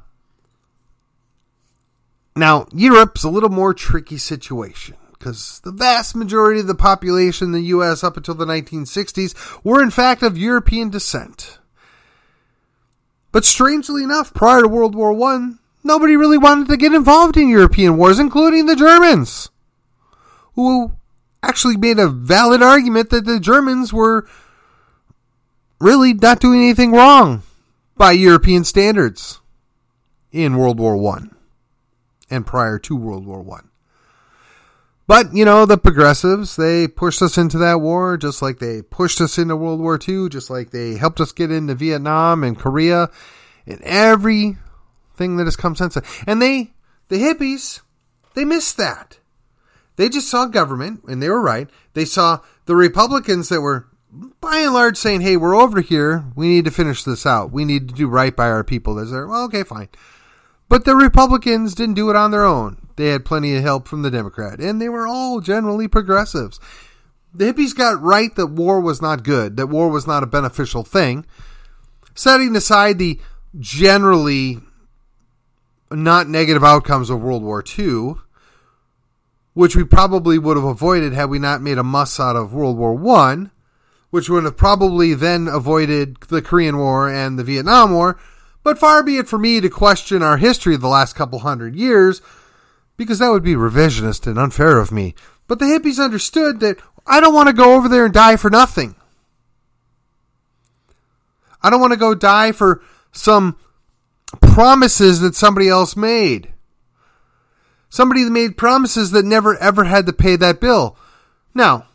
now, 2.35 2.65
Europe's 2.73 3.23
a 3.23 3.29
little 3.29 3.49
more 3.49 3.73
tricky 3.73 4.17
situation 4.17 4.97
because 5.19 5.59
the 5.65 5.71
vast 5.71 6.15
majority 6.15 6.61
of 6.61 6.67
the 6.67 6.75
population 6.75 7.47
in 7.47 7.51
the 7.51 7.67
U.S. 7.67 8.03
up 8.03 8.15
until 8.15 8.35
the 8.35 8.45
1960s 8.45 9.63
were, 9.63 9.83
in 9.83 9.91
fact, 9.91 10.23
of 10.23 10.37
European 10.37 10.89
descent. 10.89 11.59
But 13.31 13.45
strangely 13.45 14.03
enough, 14.03 14.33
prior 14.33 14.61
to 14.61 14.67
World 14.67 14.95
War 14.95 15.11
I, 15.29 15.51
nobody 15.83 16.15
really 16.15 16.37
wanted 16.37 16.69
to 16.69 16.77
get 16.77 16.93
involved 16.93 17.35
in 17.35 17.49
European 17.49 17.97
wars, 17.97 18.17
including 18.17 18.65
the 18.65 18.77
Germans, 18.77 19.49
who 20.55 20.93
actually 21.43 21.77
made 21.77 21.99
a 21.99 22.07
valid 22.07 22.61
argument 22.61 23.09
that 23.09 23.25
the 23.25 23.39
Germans 23.39 23.91
were 23.91 24.25
really 25.79 26.13
not 26.13 26.39
doing 26.39 26.61
anything 26.61 26.93
wrong 26.93 27.43
by 27.97 28.13
European 28.13 28.63
standards 28.63 29.41
in 30.31 30.57
World 30.57 30.79
War 30.79 30.95
One 30.95 31.35
and 32.29 32.45
prior 32.45 32.79
to 32.79 32.95
World 32.95 33.25
War 33.25 33.41
One. 33.41 33.68
But, 35.09 35.33
you 35.33 35.43
know, 35.43 35.65
the 35.65 35.79
progressives, 35.79 36.55
they 36.55 36.87
pushed 36.87 37.23
us 37.23 37.35
into 37.35 37.57
that 37.57 37.81
war 37.81 38.15
just 38.15 38.43
like 38.43 38.59
they 38.59 38.83
pushed 38.83 39.19
us 39.21 39.39
into 39.39 39.55
World 39.55 39.79
War 39.79 39.97
II, 40.07 40.29
just 40.29 40.51
like 40.51 40.69
they 40.69 40.97
helped 40.97 41.19
us 41.19 41.31
get 41.31 41.51
into 41.51 41.73
Vietnam 41.73 42.43
and 42.43 42.55
Korea 42.55 43.09
and 43.65 43.81
everything 43.81 44.57
that 45.37 45.45
has 45.45 45.55
come 45.55 45.75
since 45.75 45.95
then. 45.95 46.03
And 46.27 46.39
they, 46.39 46.73
the 47.07 47.15
hippies, 47.15 47.81
they 48.35 48.45
missed 48.45 48.77
that. 48.77 49.17
They 49.95 50.09
just 50.09 50.29
saw 50.29 50.45
government, 50.45 51.01
and 51.07 51.23
they 51.23 51.29
were 51.29 51.41
right. 51.41 51.67
They 51.95 52.05
saw 52.05 52.41
the 52.67 52.75
Republicans 52.75 53.49
that 53.49 53.61
were 53.61 53.87
by 54.41 54.59
and 54.59 54.75
large 54.75 54.97
saying, 54.97 55.21
hey, 55.21 55.37
we're 55.37 55.55
over 55.55 55.81
here. 55.81 56.25
We 56.35 56.49
need 56.49 56.65
to 56.65 56.71
finish 56.71 57.03
this 57.03 57.25
out. 57.25 57.51
We 57.51 57.65
need 57.65 57.87
to 57.89 57.95
do 57.95 58.07
right 58.07 58.35
by 58.35 58.47
our 58.47 58.63
people. 58.63 58.93
There. 58.93 59.25
Well, 59.25 59.45
okay, 59.45 59.63
fine. 59.63 59.89
But 60.69 60.85
the 60.85 60.95
Republicans 60.95 61.73
didn't 61.73 61.95
do 61.95 62.11
it 62.11 62.15
on 62.15 62.31
their 62.31 62.45
own. 62.45 62.87
They 62.95 63.07
had 63.07 63.25
plenty 63.25 63.55
of 63.55 63.63
help 63.63 63.87
from 63.87 64.03
the 64.03 64.11
Democrat, 64.11 64.59
and 64.59 64.79
they 64.79 64.89
were 64.89 65.07
all 65.07 65.41
generally 65.41 65.87
progressives. 65.87 66.59
The 67.33 67.51
hippies 67.51 67.75
got 67.75 68.01
right 68.01 68.33
that 68.35 68.47
war 68.47 68.79
was 68.79 69.01
not 69.01 69.23
good, 69.23 69.57
that 69.57 69.67
war 69.67 69.89
was 69.89 70.05
not 70.05 70.23
a 70.23 70.27
beneficial 70.27 70.83
thing, 70.83 71.25
setting 72.13 72.55
aside 72.55 72.99
the 72.99 73.19
generally 73.59 74.59
not 75.91 76.27
negative 76.27 76.63
outcomes 76.63 77.09
of 77.09 77.21
World 77.21 77.43
War 77.43 77.63
II, 77.77 78.15
which 79.53 79.75
we 79.75 79.83
probably 79.83 80.37
would 80.37 80.57
have 80.57 80.65
avoided 80.65 81.13
had 81.13 81.29
we 81.29 81.39
not 81.39 81.61
made 81.61 81.77
a 81.77 81.83
muss 81.83 82.19
out 82.19 82.35
of 82.35 82.53
World 82.53 82.77
War 82.77 82.93
One, 82.93 83.51
which 84.09 84.29
would 84.29 84.43
have 84.43 84.57
probably 84.57 85.13
then 85.13 85.47
avoided 85.47 86.17
the 86.29 86.41
Korean 86.41 86.77
War 86.77 87.09
and 87.09 87.37
the 87.37 87.43
Vietnam 87.43 87.91
War, 87.91 88.19
but 88.69 88.77
far 88.77 89.01
be 89.01 89.17
it 89.17 89.27
for 89.27 89.39
me 89.39 89.59
to 89.59 89.67
question 89.67 90.21
our 90.21 90.37
history 90.37 90.75
of 90.75 90.81
the 90.81 90.87
last 90.87 91.15
couple 91.15 91.39
hundred 91.39 91.75
years, 91.75 92.21
because 92.97 93.17
that 93.17 93.31
would 93.31 93.41
be 93.41 93.55
revisionist 93.55 94.27
and 94.27 94.37
unfair 94.37 94.77
of 94.77 94.91
me. 94.91 95.15
But 95.47 95.57
the 95.57 95.65
hippies 95.65 95.97
understood 95.97 96.59
that 96.59 96.77
I 97.07 97.19
don't 97.19 97.33
want 97.33 97.47
to 97.47 97.53
go 97.53 97.73
over 97.73 97.89
there 97.89 98.05
and 98.05 98.13
die 98.13 98.35
for 98.35 98.51
nothing. 98.51 98.93
I 101.63 101.71
don't 101.71 101.81
want 101.81 101.93
to 101.93 101.99
go 101.99 102.13
die 102.13 102.51
for 102.51 102.83
some 103.11 103.57
promises 104.39 105.19
that 105.21 105.33
somebody 105.33 105.67
else 105.67 105.95
made. 105.95 106.53
Somebody 107.89 108.29
made 108.29 108.55
promises 108.55 109.09
that 109.09 109.25
never 109.25 109.57
ever 109.57 109.85
had 109.85 110.05
to 110.05 110.13
pay 110.13 110.35
that 110.35 110.61
bill. 110.61 110.95
Now, 111.55 111.87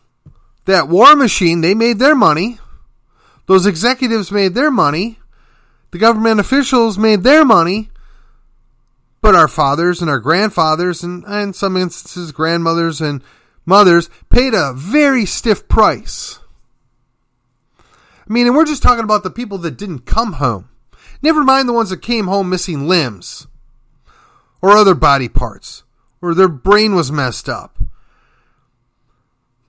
that 0.65 0.89
war 0.89 1.15
machine, 1.15 1.61
they 1.61 1.75
made 1.75 2.01
their 2.01 2.17
money. 2.17 2.59
Those 3.47 3.65
executives 3.65 4.33
made 4.33 4.55
their 4.55 4.73
money. 4.73 5.21
The 5.95 6.01
government 6.01 6.41
officials 6.41 6.99
made 6.99 7.23
their 7.23 7.45
money, 7.45 7.89
but 9.21 9.37
our 9.37 9.47
fathers 9.47 10.01
and 10.01 10.11
our 10.11 10.19
grandfathers, 10.19 11.05
and, 11.05 11.25
in 11.25 11.53
some 11.53 11.77
instances, 11.77 12.33
grandmothers 12.33 13.01
and 13.01 13.23
mothers, 13.65 14.11
paid 14.29 14.55
a 14.55 14.73
very 14.73 15.25
stiff 15.25 15.69
price. 15.69 16.41
I 17.79 18.33
mean, 18.33 18.49
and 18.49 18.57
we're 18.57 18.65
just 18.65 18.83
talking 18.83 19.05
about 19.05 19.23
the 19.23 19.31
people 19.31 19.57
that 19.59 19.77
didn't 19.77 20.01
come 20.01 20.33
home. 20.33 20.69
Never 21.23 21.45
mind 21.45 21.69
the 21.69 21.73
ones 21.73 21.91
that 21.91 22.03
came 22.03 22.27
home 22.27 22.51
missing 22.51 22.89
limbs 22.89 23.47
or 24.61 24.73
other 24.73 24.97
body 24.97 25.29
parts, 25.29 25.85
or 26.21 26.35
their 26.35 26.49
brain 26.49 26.97
was 26.97 27.13
messed 27.13 27.49
up. 27.49 27.79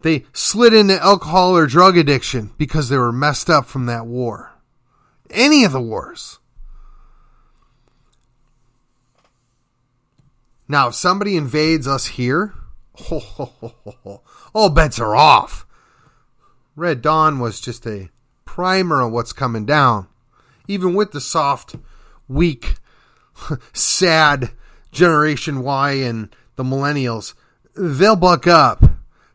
They 0.01 0.25
slid 0.33 0.73
into 0.73 0.99
alcohol 0.99 1.55
or 1.55 1.67
drug 1.67 1.97
addiction 1.97 2.49
because 2.57 2.89
they 2.89 2.97
were 2.97 3.11
messed 3.11 3.47
up 3.47 3.67
from 3.67 3.85
that 3.85 4.07
war 4.07 4.54
any 5.29 5.63
of 5.63 5.71
the 5.71 5.81
wars. 5.81 6.39
Now, 10.67 10.87
if 10.87 10.95
somebody 10.95 11.37
invades 11.37 11.87
us 11.87 12.05
here, 12.05 12.53
all 14.53 14.69
bets 14.69 14.99
are 14.99 15.15
off. 15.15 15.65
Red 16.75 17.01
Dawn 17.01 17.39
was 17.39 17.61
just 17.61 17.85
a 17.85 18.09
primer 18.45 19.01
on 19.01 19.11
what's 19.11 19.33
coming 19.33 19.65
down. 19.65 20.07
Even 20.67 20.95
with 20.95 21.11
the 21.11 21.21
soft, 21.21 21.75
weak, 22.27 22.75
sad 23.73 24.51
Generation 24.91 25.61
Y 25.61 25.91
and 25.91 26.35
the 26.55 26.63
millennials, 26.63 27.33
they'll 27.75 28.15
buck 28.15 28.47
up. 28.47 28.83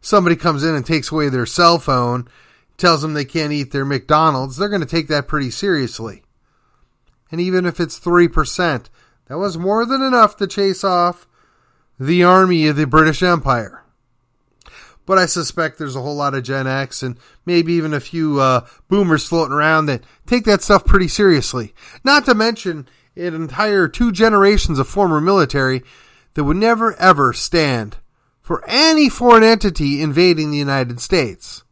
Somebody 0.00 0.34
comes 0.36 0.64
in 0.64 0.74
and 0.74 0.84
takes 0.84 1.12
away 1.12 1.28
their 1.28 1.46
cell 1.46 1.78
phone, 1.78 2.26
tells 2.80 3.02
them 3.02 3.14
they 3.14 3.24
can't 3.24 3.52
eat 3.52 3.70
their 3.70 3.84
McDonald's, 3.84 4.56
they're 4.56 4.68
going 4.68 4.80
to 4.80 4.86
take 4.86 5.08
that 5.08 5.28
pretty 5.28 5.50
seriously. 5.50 6.22
And 7.30 7.40
even 7.40 7.66
if 7.66 7.78
it's 7.78 8.00
3%, 8.00 8.86
that 9.26 9.38
was 9.38 9.56
more 9.56 9.86
than 9.86 10.02
enough 10.02 10.36
to 10.38 10.46
chase 10.46 10.82
off 10.82 11.28
the 11.98 12.24
army 12.24 12.66
of 12.66 12.76
the 12.76 12.86
British 12.86 13.22
Empire. 13.22 13.84
But 15.06 15.18
I 15.18 15.26
suspect 15.26 15.78
there's 15.78 15.96
a 15.96 16.02
whole 16.02 16.14
lot 16.14 16.34
of 16.34 16.44
Gen 16.44 16.66
X 16.66 17.02
and 17.02 17.18
maybe 17.44 17.72
even 17.74 17.92
a 17.92 18.00
few 18.00 18.40
uh, 18.40 18.66
boomers 18.88 19.26
floating 19.26 19.52
around 19.52 19.86
that 19.86 20.04
take 20.26 20.44
that 20.44 20.62
stuff 20.62 20.84
pretty 20.84 21.08
seriously. 21.08 21.74
Not 22.04 22.24
to 22.26 22.34
mention 22.34 22.88
an 23.16 23.34
entire 23.34 23.88
two 23.88 24.12
generations 24.12 24.78
of 24.78 24.88
former 24.88 25.20
military 25.20 25.82
that 26.34 26.44
would 26.44 26.56
never 26.56 26.94
ever 26.96 27.32
stand 27.32 27.96
for 28.40 28.64
any 28.68 29.08
foreign 29.08 29.42
entity 29.42 30.00
invading 30.00 30.50
the 30.50 30.58
United 30.58 31.00
States. 31.00 31.64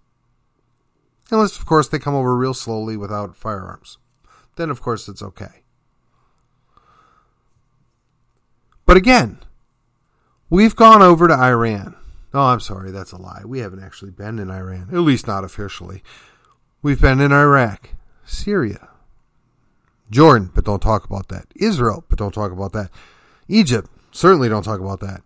Unless, 1.31 1.59
of 1.59 1.67
course, 1.67 1.89
they 1.89 1.99
come 1.99 2.15
over 2.15 2.37
real 2.37 2.55
slowly 2.55 2.97
without 2.97 3.37
firearms. 3.37 3.99
Then, 4.57 4.71
of 4.71 4.81
course, 4.81 5.09
it's 5.09 5.23
okay. 5.23 5.63
But 8.87 8.97
again, 8.97 9.39
we've 10.49 10.75
gone 10.75 11.03
over 11.03 11.29
to 11.29 11.35
Iran. 11.35 11.95
Oh, 12.33 12.47
I'm 12.47 12.61
sorry, 12.61 12.91
that's 12.91 13.13
a 13.13 13.19
lie. 13.19 13.43
We 13.45 13.59
haven't 13.61 13.83
actually 13.83 14.11
been 14.11 14.39
in 14.39 14.51
Iran, 14.51 14.89
at 14.91 15.01
least 15.01 15.27
not 15.27 15.45
officially. 15.45 16.03
We've 16.81 17.01
been 17.01 17.21
in 17.21 17.33
Iraq, 17.33 17.91
Syria, 18.25 18.89
Jordan, 20.11 20.51
but 20.55 20.65
don't 20.65 20.81
talk 20.81 21.05
about 21.05 21.29
that. 21.29 21.47
Israel, 21.55 22.05
but 22.09 22.19
don't 22.19 22.33
talk 22.33 22.53
about 22.53 22.73
that. 22.73 22.91
Egypt, 23.47 23.91
certainly 24.11 24.49
don't 24.49 24.63
talk 24.63 24.81
about 24.81 25.01
that. 25.01 25.23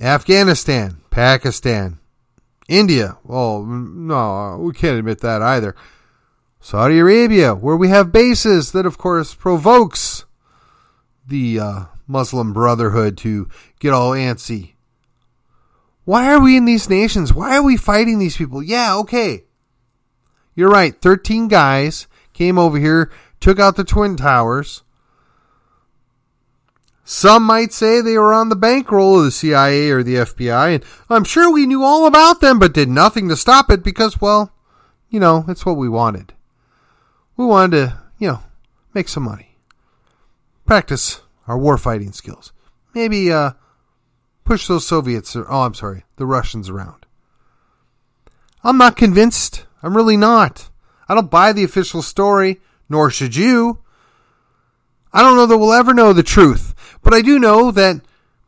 Afghanistan, 0.00 0.98
Pakistan, 1.10 1.98
India, 2.68 3.16
well, 3.24 3.64
no, 3.64 4.58
we 4.60 4.72
can't 4.72 4.98
admit 4.98 5.20
that 5.20 5.42
either. 5.42 5.76
Saudi 6.60 6.98
Arabia, 6.98 7.54
where 7.54 7.76
we 7.76 7.88
have 7.88 8.10
bases 8.10 8.72
that, 8.72 8.86
of 8.86 8.98
course, 8.98 9.34
provokes 9.34 10.24
the 11.26 11.60
uh, 11.60 11.84
Muslim 12.06 12.52
Brotherhood 12.52 13.16
to 13.18 13.48
get 13.78 13.92
all 13.92 14.10
antsy. 14.10 14.72
Why 16.04 16.32
are 16.32 16.40
we 16.40 16.56
in 16.56 16.64
these 16.64 16.88
nations? 16.88 17.32
Why 17.32 17.56
are 17.56 17.62
we 17.62 17.76
fighting 17.76 18.18
these 18.18 18.36
people? 18.36 18.62
Yeah, 18.62 18.96
okay. 18.98 19.44
You're 20.54 20.70
right. 20.70 21.00
13 21.00 21.48
guys 21.48 22.06
came 22.32 22.58
over 22.58 22.78
here, 22.78 23.10
took 23.40 23.58
out 23.58 23.76
the 23.76 23.84
Twin 23.84 24.16
Towers. 24.16 24.82
Some 27.08 27.44
might 27.44 27.72
say 27.72 28.00
they 28.00 28.18
were 28.18 28.34
on 28.34 28.48
the 28.48 28.56
bankroll 28.56 29.20
of 29.20 29.26
the 29.26 29.30
CIA 29.30 29.90
or 29.90 30.02
the 30.02 30.16
FBI, 30.16 30.74
and 30.74 30.84
I'm 31.08 31.22
sure 31.22 31.52
we 31.52 31.64
knew 31.64 31.84
all 31.84 32.04
about 32.04 32.40
them, 32.40 32.58
but 32.58 32.72
did 32.72 32.88
nothing 32.88 33.28
to 33.28 33.36
stop 33.36 33.70
it 33.70 33.84
because, 33.84 34.20
well, 34.20 34.52
you 35.08 35.20
know, 35.20 35.44
it's 35.46 35.64
what 35.64 35.76
we 35.76 35.88
wanted. 35.88 36.32
We 37.36 37.46
wanted 37.46 37.76
to, 37.76 38.00
you 38.18 38.26
know, 38.26 38.40
make 38.92 39.08
some 39.08 39.22
money, 39.22 39.56
practice 40.64 41.20
our 41.46 41.56
warfighting 41.56 42.12
skills, 42.12 42.52
maybe 42.92 43.30
uh, 43.30 43.52
push 44.44 44.66
those 44.66 44.84
Soviets, 44.84 45.36
or, 45.36 45.46
oh, 45.48 45.60
I'm 45.60 45.74
sorry, 45.74 46.02
the 46.16 46.26
Russians 46.26 46.68
around. 46.68 47.06
I'm 48.64 48.78
not 48.78 48.96
convinced. 48.96 49.64
I'm 49.80 49.96
really 49.96 50.16
not. 50.16 50.70
I 51.08 51.14
don't 51.14 51.30
buy 51.30 51.52
the 51.52 51.62
official 51.62 52.02
story, 52.02 52.60
nor 52.88 53.12
should 53.12 53.36
you. 53.36 53.78
I 55.12 55.22
don't 55.22 55.36
know 55.36 55.46
that 55.46 55.56
we'll 55.56 55.72
ever 55.72 55.94
know 55.94 56.12
the 56.12 56.24
truth, 56.24 56.74
but 57.06 57.14
I 57.14 57.20
do 57.20 57.38
know 57.38 57.70
that 57.70 58.00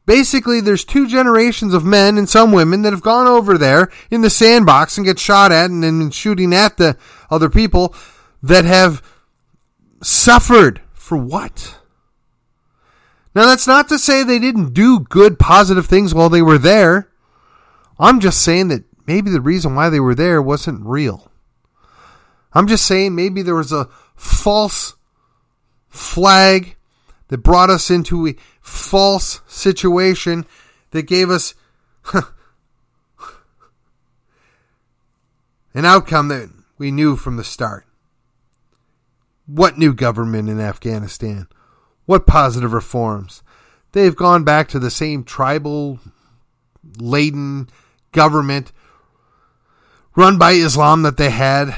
basically 0.05 0.61
there's 0.61 0.85
two 0.85 1.07
generations 1.07 1.73
of 1.75 1.85
men 1.85 2.18
and 2.18 2.29
some 2.29 2.51
women 2.51 2.83
that 2.83 2.92
have 2.92 3.03
gone 3.03 3.29
over 3.29 3.57
there 3.57 3.88
in 4.11 4.21
the 4.23 4.31
sandbox 4.31 4.97
and 4.97 5.07
get 5.07 5.21
shot 5.21 5.53
at 5.53 5.71
and 5.71 5.85
then 5.85 6.11
shooting 6.11 6.53
at 6.53 6.77
the 6.77 6.97
other 7.31 7.49
people 7.49 7.94
that 8.42 8.64
have 8.64 9.01
suffered 10.03 10.81
for 10.92 11.16
what? 11.16 11.79
Now 13.33 13.47
that's 13.47 13.68
not 13.68 13.88
to 13.90 13.99
say 14.01 14.25
they 14.25 14.40
didn't 14.40 14.75
do 14.75 14.99
good 14.99 15.38
positive 15.38 15.87
things 15.87 16.12
while 16.12 16.29
they 16.29 16.42
were 16.42 16.59
there. 16.59 17.12
I'm 17.97 18.18
just 18.18 18.42
saying 18.42 18.68
that 18.68 18.83
maybe 19.07 19.31
the 19.31 19.40
reason 19.40 19.77
why 19.77 19.88
they 19.88 20.01
were 20.01 20.16
there 20.16 20.42
wasn't 20.42 20.85
real. 20.85 21.31
I'm 22.53 22.66
just 22.66 22.87
saying 22.87 23.14
maybe 23.14 23.40
there 23.40 23.55
was 23.55 23.71
a 23.71 23.88
false 24.16 24.97
flag 25.88 26.75
that 27.29 27.38
brought 27.38 27.71
us 27.71 27.91
into 27.91 28.27
a 28.27 28.35
false 28.61 29.41
situation 29.47 30.45
that 30.91 31.03
gave 31.03 31.31
us 31.31 31.55
an 35.75 35.85
outcome 35.85 36.29
that 36.29 36.51
we 36.79 36.91
knew 36.91 37.17
from 37.17 37.37
the 37.37 37.45
start. 37.45 37.85
What 39.47 39.79
new 39.79 39.95
government 39.95 40.49
in 40.49 40.61
Afghanistan? 40.61 41.49
What 42.07 42.27
positive 42.27 42.73
reforms? 42.73 43.43
They've 43.93 44.17
gone 44.17 44.45
back 44.45 44.69
to 44.69 44.79
the 44.79 44.91
same 44.91 45.25
tribal 45.25 45.99
laden 46.99 47.69
government 48.12 48.73
run 50.17 50.38
by 50.38 50.53
Islam 50.53 51.03
that 51.03 51.17
they 51.17 51.31
had 51.31 51.77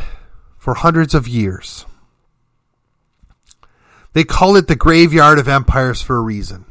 for 0.57 0.75
hundreds 0.75 1.15
of 1.15 1.29
years. 1.29 1.85
They 4.13 4.25
call 4.25 4.57
it 4.57 4.67
the 4.67 4.77
graveyard 4.77 5.39
of 5.39 5.49
empires 5.49 6.03
for 6.03 6.17
a 6.17 6.23
reason. 6.23 6.65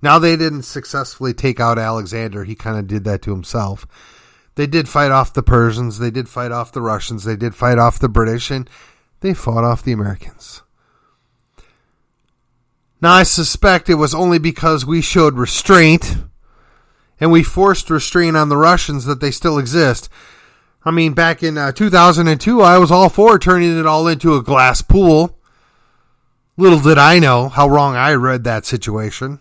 Now 0.00 0.18
they 0.18 0.36
didn't 0.36 0.62
successfully 0.62 1.32
take 1.32 1.60
out 1.60 1.78
Alexander. 1.78 2.44
He 2.44 2.54
kind 2.54 2.78
of 2.78 2.86
did 2.86 3.04
that 3.04 3.22
to 3.22 3.30
himself. 3.30 3.86
They 4.54 4.66
did 4.66 4.88
fight 4.88 5.10
off 5.10 5.32
the 5.32 5.42
Persians. 5.42 5.98
They 5.98 6.10
did 6.10 6.28
fight 6.28 6.52
off 6.52 6.72
the 6.72 6.82
Russians. 6.82 7.24
They 7.24 7.36
did 7.36 7.54
fight 7.54 7.78
off 7.78 7.98
the 7.98 8.08
British 8.08 8.50
and 8.50 8.68
they 9.20 9.34
fought 9.34 9.64
off 9.64 9.82
the 9.82 9.92
Americans. 9.92 10.62
Now 13.00 13.12
I 13.12 13.22
suspect 13.22 13.88
it 13.88 13.94
was 13.94 14.14
only 14.14 14.38
because 14.38 14.84
we 14.84 15.00
showed 15.00 15.34
restraint 15.34 16.16
and 17.18 17.32
we 17.32 17.42
forced 17.42 17.90
restraint 17.90 18.36
on 18.36 18.48
the 18.48 18.56
Russians 18.56 19.04
that 19.04 19.20
they 19.20 19.30
still 19.30 19.58
exist. 19.58 20.08
I 20.84 20.90
mean, 20.90 21.12
back 21.12 21.42
in 21.42 21.56
uh, 21.56 21.70
2002, 21.72 22.60
I 22.60 22.78
was 22.78 22.90
all 22.90 23.08
for 23.08 23.38
turning 23.38 23.78
it 23.78 23.86
all 23.86 24.08
into 24.08 24.34
a 24.34 24.42
glass 24.42 24.82
pool. 24.82 25.38
Little 26.56 26.80
did 26.80 26.98
I 26.98 27.18
know 27.18 27.48
how 27.48 27.68
wrong 27.68 27.96
I 27.96 28.12
read 28.12 28.44
that 28.44 28.66
situation. 28.66 29.40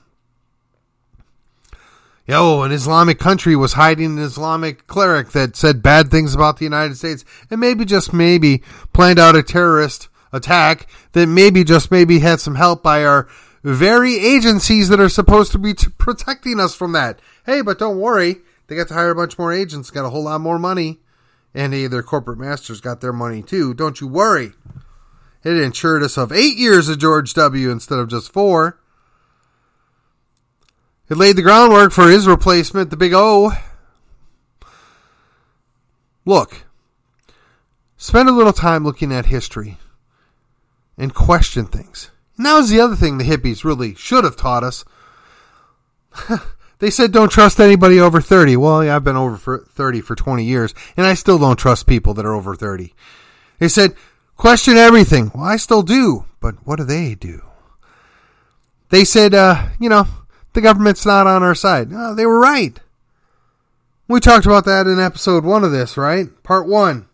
Yo, 2.26 2.62
an 2.62 2.72
Islamic 2.72 3.20
country 3.20 3.56
was 3.56 3.74
hiding 3.74 4.18
an 4.18 4.20
Islamic 4.20 4.88
cleric 4.88 5.32
that 5.32 5.56
said 5.58 5.84
bad 5.84 6.10
things 6.10 6.34
about 6.34 6.58
the 6.58 6.64
United 6.64 6.96
States 6.96 7.26
and 7.50 7.60
maybe 7.60 7.84
just 7.84 8.14
maybe 8.14 8.64
planned 8.94 9.20
out 9.20 9.36
a 9.36 9.44
terrorist 9.44 10.08
attack 10.32 10.88
that 11.12 11.28
maybe 11.28 11.66
just 11.66 11.92
maybe 11.92 12.20
had 12.20 12.40
some 12.40 12.56
help 12.56 12.82
by 12.82 13.04
our 13.04 13.28
very 13.64 14.18
agencies 14.18 14.88
that 14.88 15.00
are 15.02 15.10
supposed 15.10 15.52
to 15.52 15.60
be 15.60 15.74
t- 15.74 15.88
protecting 15.98 16.60
us 16.60 16.74
from 16.74 16.94
that. 16.94 17.20
Hey, 17.46 17.62
but 17.62 17.78
don't 17.78 18.00
worry. 18.00 18.38
They 18.68 18.76
got 18.78 18.88
to 18.88 18.94
hire 18.94 19.10
a 19.10 19.16
bunch 19.16 19.38
more 19.38 19.52
agents, 19.52 19.92
got 19.92 20.06
a 20.06 20.10
whole 20.10 20.24
lot 20.24 20.40
more 20.40 20.58
money. 20.58 21.00
And 21.54 21.74
hey, 21.74 21.88
their 21.88 22.04
corporate 22.04 22.40
masters 22.40 22.80
got 22.80 23.02
their 23.02 23.12
money 23.12 23.44
too. 23.44 23.74
Don't 23.74 24.00
you 24.00 24.08
worry. 24.08 24.54
It 25.44 25.58
insured 25.58 26.04
us 26.04 26.18
of 26.18 26.32
eight 26.32 26.58
years 26.58 26.88
of 26.88 27.00
George 27.00 27.34
W. 27.34 27.70
instead 27.70 28.00
of 28.00 28.10
just 28.10 28.32
four. 28.32 28.80
It 31.10 31.18
laid 31.18 31.36
the 31.36 31.42
groundwork 31.42 31.92
for 31.92 32.10
his 32.10 32.28
replacement, 32.28 32.90
the 32.90 32.98
Big 32.98 33.14
O. 33.14 33.52
Look, 36.24 36.66
spend 37.98 38.30
a 38.30 38.34
little 38.34 38.54
time 38.54 38.84
looking 38.84 39.12
at 39.12 39.26
history 39.26 39.78
and 40.98 41.14
question 41.14 41.66
things. 41.66 42.12
And 42.38 42.46
that 42.46 42.56
was 42.56 42.70
the 42.70 42.80
other 42.80 42.96
thing 42.96 43.18
the 43.18 43.24
hippies 43.24 43.64
really 43.64 43.96
should 43.96 44.24
have 44.24 44.38
taught 44.38 44.64
us. 44.64 44.86
they 46.80 46.90
said 46.90 47.12
don't 47.12 47.32
trust 47.32 47.60
anybody 47.60 48.00
over 48.00 48.22
30. 48.22 48.56
Well, 48.58 48.84
yeah, 48.84 48.96
I've 48.96 49.04
been 49.04 49.18
over 49.18 49.36
for 49.36 49.60
30 49.60 50.02
for 50.02 50.16
20 50.16 50.44
years, 50.44 50.74
and 50.96 51.06
I 51.06 51.16
still 51.16 51.40
don't 51.40 51.58
trust 51.58 51.88
people 51.88 52.14
that 52.14 52.26
are 52.26 52.36
over 52.36 52.56
30. 52.56 52.94
They 53.60 53.68
said 53.68 53.96
Question 54.42 54.76
everything. 54.76 55.32
Well, 55.36 55.44
I 55.44 55.58
still 55.58 55.84
do, 55.84 56.26
but 56.40 56.56
what 56.66 56.78
do 56.78 56.84
they 56.84 57.14
do? 57.14 57.44
They 58.90 59.06
said, 59.06 59.36
uh, 59.36 59.68
you 59.80 59.88
know, 59.88 60.08
the 60.54 60.62
government's 60.62 61.06
not 61.06 61.28
on 61.28 61.44
our 61.44 61.54
side. 61.54 61.92
No, 61.92 62.16
they 62.16 62.26
were 62.26 62.40
right. 62.40 62.80
We 64.08 64.20
talked 64.20 64.48
about 64.48 64.66
that 64.66 64.88
in 64.88 65.00
episode 65.00 65.46
one 65.46 65.64
of 65.64 65.72
this, 65.72 65.96
right? 65.96 66.26
Part 66.42 66.66
one. 66.66 67.08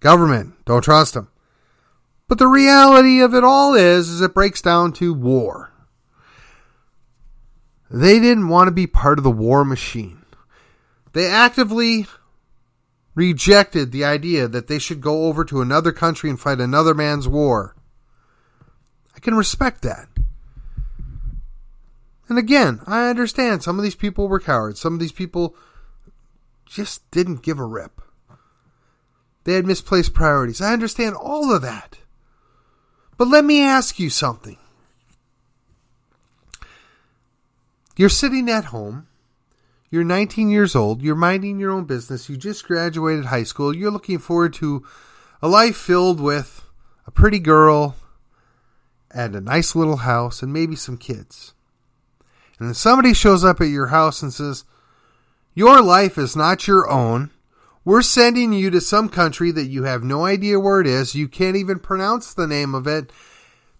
Government. 0.00 0.54
Don't 0.64 0.80
trust 0.80 1.12
them. 1.12 1.28
But 2.28 2.38
the 2.38 2.48
reality 2.48 3.20
of 3.20 3.34
it 3.34 3.44
all 3.44 3.74
is, 3.74 4.08
is 4.08 4.22
it 4.22 4.32
breaks 4.32 4.62
down 4.62 4.94
to 4.94 5.12
war. 5.12 5.70
They 7.90 8.18
didn't 8.18 8.48
want 8.48 8.68
to 8.68 8.72
be 8.72 8.86
part 8.86 9.18
of 9.18 9.24
the 9.24 9.30
war 9.30 9.66
machine. 9.66 10.24
They 11.12 11.26
actively 11.26 12.06
rejected 13.14 13.92
the 13.92 14.04
idea 14.04 14.48
that 14.48 14.66
they 14.66 14.78
should 14.78 15.00
go 15.00 15.24
over 15.24 15.44
to 15.44 15.60
another 15.60 15.92
country 15.92 16.28
and 16.28 16.38
fight 16.38 16.60
another 16.60 16.94
man's 16.94 17.28
war. 17.28 17.74
I 19.14 19.20
can 19.20 19.34
respect 19.34 19.82
that. 19.82 20.08
And 22.28 22.38
again, 22.38 22.80
I 22.86 23.08
understand 23.08 23.62
some 23.62 23.78
of 23.78 23.82
these 23.82 23.94
people 23.94 24.28
were 24.28 24.40
cowards. 24.40 24.80
Some 24.80 24.94
of 24.94 25.00
these 25.00 25.12
people 25.12 25.54
just 26.66 27.08
didn't 27.10 27.42
give 27.42 27.58
a 27.58 27.64
rip. 27.64 28.00
They 29.44 29.54
had 29.54 29.66
misplaced 29.66 30.14
priorities. 30.14 30.60
I 30.60 30.72
understand 30.72 31.14
all 31.14 31.54
of 31.54 31.62
that. 31.62 31.98
But 33.16 33.28
let 33.28 33.44
me 33.44 33.62
ask 33.62 33.98
you 33.98 34.10
something. 34.10 34.56
You're 37.96 38.08
sitting 38.08 38.50
at 38.50 38.66
home. 38.66 39.06
You're 39.94 40.02
19 40.02 40.48
years 40.48 40.74
old. 40.74 41.02
You're 41.02 41.14
minding 41.14 41.60
your 41.60 41.70
own 41.70 41.84
business. 41.84 42.28
You 42.28 42.36
just 42.36 42.66
graduated 42.66 43.26
high 43.26 43.44
school. 43.44 43.72
You're 43.72 43.92
looking 43.92 44.18
forward 44.18 44.52
to 44.54 44.84
a 45.40 45.46
life 45.46 45.76
filled 45.76 46.18
with 46.18 46.64
a 47.06 47.12
pretty 47.12 47.38
girl 47.38 47.94
and 49.12 49.36
a 49.36 49.40
nice 49.40 49.76
little 49.76 49.98
house 49.98 50.42
and 50.42 50.52
maybe 50.52 50.74
some 50.74 50.98
kids. 50.98 51.54
And 52.58 52.66
then 52.66 52.74
somebody 52.74 53.14
shows 53.14 53.44
up 53.44 53.60
at 53.60 53.68
your 53.68 53.86
house 53.86 54.20
and 54.20 54.32
says, 54.32 54.64
Your 55.54 55.80
life 55.80 56.18
is 56.18 56.34
not 56.34 56.66
your 56.66 56.90
own. 56.90 57.30
We're 57.84 58.02
sending 58.02 58.52
you 58.52 58.70
to 58.70 58.80
some 58.80 59.08
country 59.08 59.52
that 59.52 59.66
you 59.66 59.84
have 59.84 60.02
no 60.02 60.24
idea 60.24 60.58
where 60.58 60.80
it 60.80 60.88
is. 60.88 61.14
You 61.14 61.28
can't 61.28 61.54
even 61.54 61.78
pronounce 61.78 62.34
the 62.34 62.48
name 62.48 62.74
of 62.74 62.88
it 62.88 63.12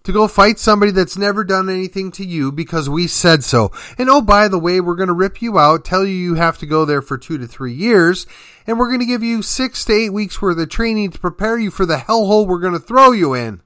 to 0.05 0.12
go 0.12 0.29
fight 0.29 0.59
somebody 0.59 0.93
that's 0.93 1.17
never 1.17 1.43
done 1.45 1.71
anything 1.71 2.11
to 2.12 2.25
you 2.25 2.53
because 2.53 2.88
we 2.88 3.07
said 3.07 3.43
so. 3.43 3.73
And 3.99 4.11
oh, 4.11 4.21
by 4.21 4.49
the 4.49 4.59
way, 4.59 4.81
we're 4.81 4.95
going 4.95 5.09
to 5.09 5.14
rip 5.14 5.40
you 5.40 5.59
out, 5.59 5.85
tell 5.85 6.05
you 6.05 6.14
you 6.14 6.35
have 6.35 6.59
to 6.59 6.67
go 6.67 6.85
there 6.85 7.03
for 7.03 7.17
two 7.17 7.38
to 7.38 7.47
three 7.47 7.73
years, 7.73 8.27
and 8.67 8.79
we're 8.79 8.88
going 8.88 9.01
to 9.01 9.07
give 9.07 9.23
you 9.23 9.43
six 9.43 9.85
to 9.87 9.95
eight 9.95 10.12
weeks 10.12 10.40
worth 10.40 10.59
of 10.59 10.69
training 10.69 11.11
to 11.11 11.19
prepare 11.19 11.59
you 11.59 11.71
for 11.71 11.87
the 11.87 11.97
hellhole 11.97 12.47
we're 12.47 12.61
going 12.61 12.75
to 12.75 12.79
throw 12.79 13.12
you 13.12 13.33
in. 13.35 13.62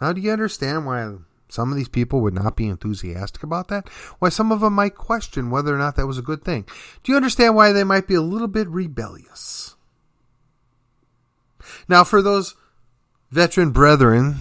Now, 0.00 0.12
do 0.12 0.20
you 0.20 0.32
understand 0.32 0.84
why 0.84 1.14
some 1.48 1.70
of 1.70 1.76
these 1.76 1.88
people 1.88 2.20
would 2.22 2.34
not 2.34 2.56
be 2.56 2.66
enthusiastic 2.66 3.44
about 3.44 3.68
that? 3.68 3.88
Why 4.18 4.30
some 4.30 4.50
of 4.50 4.60
them 4.60 4.72
might 4.72 4.96
question 4.96 5.50
whether 5.50 5.72
or 5.72 5.78
not 5.78 5.94
that 5.94 6.08
was 6.08 6.18
a 6.18 6.22
good 6.22 6.42
thing? 6.42 6.66
Do 7.04 7.12
you 7.12 7.16
understand 7.16 7.54
why 7.54 7.70
they 7.70 7.84
might 7.84 8.08
be 8.08 8.16
a 8.16 8.20
little 8.20 8.48
bit 8.48 8.66
rebellious? 8.68 9.76
Now, 11.86 12.02
for 12.02 12.20
those 12.20 12.56
veteran 13.30 13.70
brethren 13.70 14.36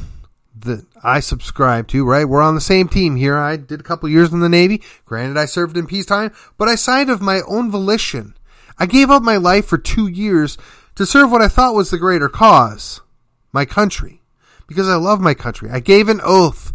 that 0.61 0.85
I 1.03 1.19
subscribe 1.19 1.87
to, 1.89 2.05
right? 2.05 2.27
We're 2.27 2.41
on 2.41 2.55
the 2.55 2.61
same 2.61 2.87
team 2.87 3.15
here. 3.15 3.37
I 3.37 3.57
did 3.57 3.79
a 3.79 3.83
couple 3.83 4.09
years 4.09 4.31
in 4.31 4.39
the 4.39 4.49
Navy. 4.49 4.81
Granted, 5.05 5.37
I 5.37 5.45
served 5.45 5.77
in 5.77 5.87
peacetime, 5.87 6.31
but 6.57 6.67
I 6.67 6.75
signed 6.75 7.09
of 7.09 7.21
my 7.21 7.41
own 7.47 7.71
volition. 7.71 8.35
I 8.77 8.85
gave 8.85 9.09
up 9.09 9.23
my 9.23 9.37
life 9.37 9.65
for 9.65 9.77
two 9.77 10.07
years 10.07 10.57
to 10.95 11.05
serve 11.05 11.31
what 11.31 11.41
I 11.41 11.47
thought 11.47 11.75
was 11.75 11.91
the 11.91 11.97
greater 11.97 12.29
cause, 12.29 13.01
my 13.51 13.65
country, 13.65 14.21
because 14.67 14.89
I 14.89 14.95
love 14.95 15.21
my 15.21 15.33
country. 15.33 15.69
I 15.71 15.79
gave 15.79 16.09
an 16.09 16.21
oath 16.23 16.73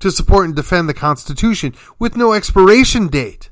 to 0.00 0.10
support 0.10 0.46
and 0.46 0.56
defend 0.56 0.88
the 0.88 0.94
Constitution 0.94 1.74
with 1.98 2.16
no 2.16 2.32
expiration 2.32 3.08
date. 3.08 3.50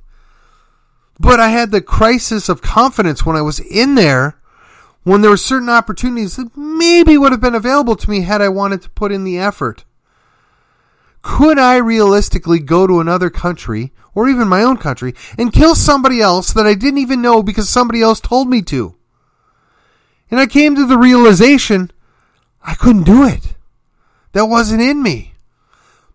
But 1.20 1.40
I 1.40 1.48
had 1.48 1.70
the 1.70 1.82
crisis 1.82 2.48
of 2.48 2.62
confidence 2.62 3.26
when 3.26 3.36
I 3.36 3.42
was 3.42 3.60
in 3.60 3.96
there 3.96 4.37
when 5.08 5.22
there 5.22 5.30
were 5.30 5.36
certain 5.38 5.70
opportunities 5.70 6.36
that 6.36 6.54
maybe 6.56 7.16
would 7.16 7.32
have 7.32 7.40
been 7.40 7.54
available 7.54 7.96
to 7.96 8.10
me 8.10 8.20
had 8.20 8.42
I 8.42 8.50
wanted 8.50 8.82
to 8.82 8.90
put 8.90 9.10
in 9.10 9.24
the 9.24 9.38
effort. 9.38 9.84
Could 11.22 11.58
I 11.58 11.76
realistically 11.78 12.58
go 12.58 12.86
to 12.86 13.00
another 13.00 13.30
country, 13.30 13.92
or 14.14 14.28
even 14.28 14.48
my 14.48 14.62
own 14.62 14.76
country, 14.76 15.14
and 15.38 15.52
kill 15.52 15.74
somebody 15.74 16.20
else 16.20 16.52
that 16.52 16.66
I 16.66 16.74
didn't 16.74 16.98
even 16.98 17.22
know 17.22 17.42
because 17.42 17.68
somebody 17.68 18.02
else 18.02 18.20
told 18.20 18.48
me 18.48 18.60
to? 18.62 18.96
And 20.30 20.38
I 20.38 20.46
came 20.46 20.74
to 20.74 20.86
the 20.86 20.98
realization 20.98 21.90
I 22.62 22.74
couldn't 22.74 23.04
do 23.04 23.24
it. 23.24 23.54
That 24.32 24.46
wasn't 24.46 24.82
in 24.82 25.02
me. 25.02 25.32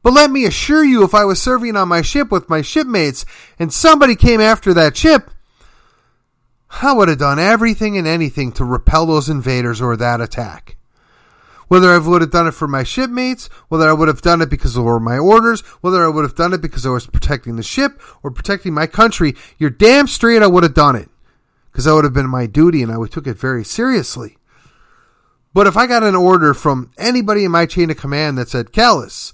But 0.04 0.14
let 0.14 0.30
me 0.30 0.46
assure 0.46 0.84
you, 0.84 1.04
if 1.04 1.16
I 1.16 1.26
was 1.26 1.42
serving 1.42 1.76
on 1.76 1.88
my 1.88 2.04
ship 2.04 2.30
with 2.30 2.50
my 2.50 2.62
shipmates 2.62 3.26
and 3.58 3.74
somebody 3.74 4.16
came 4.16 4.40
after 4.40 4.72
that 4.76 4.96
ship, 4.96 5.32
I 6.82 6.94
would 6.94 7.10
have 7.10 7.20
done 7.20 7.40
everything 7.40 7.98
and 7.98 8.08
anything 8.08 8.52
to 8.54 8.66
repel 8.66 9.06
those 9.06 9.30
invaders 9.30 9.82
or 9.82 9.96
that 9.98 10.22
attack. 10.22 10.78
Whether 11.68 11.92
I 11.92 11.98
would 11.98 12.22
have 12.22 12.32
done 12.32 12.48
it 12.48 12.54
for 12.54 12.68
my 12.68 12.84
shipmates, 12.84 13.48
whether 13.68 13.88
I 13.88 13.94
would 13.94 14.08
have 14.08 14.22
done 14.22 14.42
it 14.42 14.50
because 14.50 14.76
of 14.76 15.02
my 15.02 15.18
orders, 15.18 15.62
whether 15.82 16.04
I 16.04 16.10
would 16.10 16.24
have 16.24 16.36
done 16.36 16.54
it 16.54 16.62
because 16.62 16.86
I 16.86 16.90
was 16.90 17.08
protecting 17.08 17.56
the 17.56 17.64
ship 17.64 18.02
or 18.22 18.32
protecting 18.32 18.74
my 18.74 18.88
country, 18.88 19.36
you're 19.58 19.70
damn 19.70 20.08
straight 20.08 20.42
I 20.42 20.48
would 20.48 20.64
have 20.64 20.74
done 20.74 20.96
it. 20.96 21.10
Because 21.72 21.86
that 21.86 21.96
would 21.96 22.04
have 22.04 22.14
been 22.14 22.30
my 22.30 22.46
duty 22.46 22.84
and 22.84 22.92
I 22.92 22.98
would 22.98 23.12
took 23.12 23.28
it 23.28 23.38
very 23.38 23.64
seriously. 23.64 24.38
But 25.54 25.68
if 25.68 25.78
I 25.78 25.88
got 25.88 26.04
an 26.04 26.16
order 26.16 26.54
from 26.54 26.92
anybody 26.98 27.46
in 27.46 27.52
my 27.52 27.66
chain 27.66 27.90
of 27.90 27.98
command 27.98 28.38
that 28.38 28.50
said, 28.50 28.72
Callus, 28.72 29.34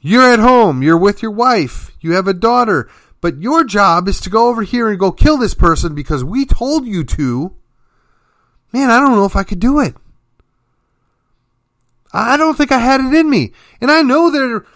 you're 0.00 0.32
at 0.32 0.38
home, 0.38 0.82
you're 0.82 0.96
with 0.96 1.22
your 1.22 1.30
wife, 1.30 1.90
you 2.00 2.12
have 2.12 2.28
a 2.28 2.34
daughter, 2.34 2.88
but 3.26 3.42
your 3.42 3.64
job 3.64 4.06
is 4.06 4.20
to 4.20 4.30
go 4.30 4.48
over 4.48 4.62
here 4.62 4.88
and 4.88 5.00
go 5.00 5.10
kill 5.10 5.36
this 5.36 5.52
person 5.52 5.96
because 5.96 6.22
we 6.22 6.46
told 6.46 6.86
you 6.86 7.02
to. 7.02 7.52
Man, 8.72 8.88
I 8.88 9.00
don't 9.00 9.16
know 9.16 9.24
if 9.24 9.34
I 9.34 9.42
could 9.42 9.58
do 9.58 9.80
it. 9.80 9.96
I 12.12 12.36
don't 12.36 12.56
think 12.56 12.70
I 12.70 12.78
had 12.78 13.00
it 13.00 13.12
in 13.12 13.28
me. 13.28 13.52
And 13.80 13.90
I 13.90 14.02
know 14.02 14.30
there 14.30 14.54
are 14.54 14.66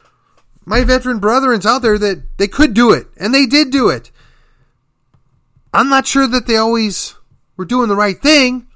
my 0.65 0.83
veteran 0.83 1.21
brethrens 1.21 1.65
out 1.65 1.83
there 1.83 1.97
that 1.97 2.25
they 2.39 2.49
could 2.49 2.75
do 2.75 2.93
it, 2.93 3.07
and 3.17 3.33
they 3.33 3.47
did 3.47 3.71
do 3.71 3.89
it. 3.89 4.11
I'm 5.73 5.89
not 5.89 6.09
sure 6.09 6.27
that 6.27 6.49
they 6.49 6.57
always 6.57 7.15
were 7.57 7.65
doing 7.65 7.89
the 7.89 7.95
right 7.95 8.21
thing, 8.21 8.67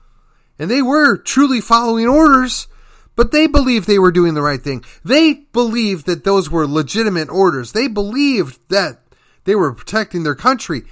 and 0.56 0.70
they 0.70 0.82
were 0.82 1.16
truly 1.16 1.60
following 1.60 2.06
orders, 2.06 2.68
but 3.16 3.32
they 3.32 3.48
believed 3.48 3.88
they 3.88 3.98
were 3.98 4.12
doing 4.12 4.34
the 4.34 4.40
right 4.40 4.62
thing. 4.62 4.84
They 5.04 5.32
believed 5.52 6.06
that 6.06 6.22
those 6.22 6.48
were 6.48 6.64
legitimate 6.64 7.28
orders. 7.28 7.72
They 7.72 7.88
believed 7.88 8.60
that 8.68 9.00
they 9.44 9.54
were 9.54 9.72
protecting 9.72 10.22
their 10.22 10.34
country. 10.34 10.82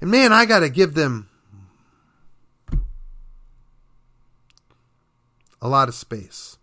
And 0.00 0.10
man, 0.10 0.32
I 0.32 0.46
got 0.46 0.60
to 0.60 0.68
give 0.68 0.94
them 0.94 1.28
a 5.60 5.68
lot 5.68 5.88
of 5.88 5.94
space, 5.94 6.58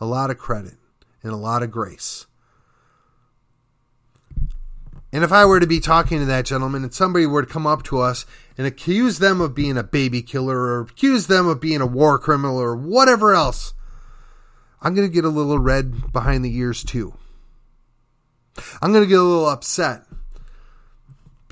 a 0.00 0.06
lot 0.06 0.30
of 0.30 0.38
credit, 0.38 0.74
and 1.22 1.32
a 1.32 1.36
lot 1.36 1.62
of 1.62 1.70
grace. 1.70 2.26
And 5.12 5.22
if 5.22 5.30
I 5.30 5.44
were 5.44 5.60
to 5.60 5.66
be 5.66 5.78
talking 5.78 6.18
to 6.18 6.24
that 6.24 6.44
gentleman 6.44 6.82
and 6.82 6.92
somebody 6.92 7.24
were 7.24 7.42
to 7.42 7.48
come 7.50 7.68
up 7.68 7.84
to 7.84 8.00
us 8.00 8.26
and 8.58 8.66
accuse 8.66 9.20
them 9.20 9.40
of 9.40 9.54
being 9.54 9.78
a 9.78 9.84
baby 9.84 10.22
killer 10.22 10.58
or 10.58 10.80
accuse 10.80 11.28
them 11.28 11.46
of 11.46 11.60
being 11.60 11.80
a 11.80 11.86
war 11.86 12.18
criminal 12.18 12.58
or 12.58 12.74
whatever 12.74 13.32
else, 13.32 13.74
I'm 14.82 14.92
going 14.92 15.06
to 15.06 15.14
get 15.14 15.24
a 15.24 15.28
little 15.28 15.60
red 15.60 16.12
behind 16.12 16.44
the 16.44 16.56
ears 16.56 16.82
too. 16.82 17.14
I'm 18.82 18.92
going 18.92 19.04
to 19.04 19.08
get 19.08 19.20
a 19.20 19.22
little 19.22 19.46
upset 19.46 20.03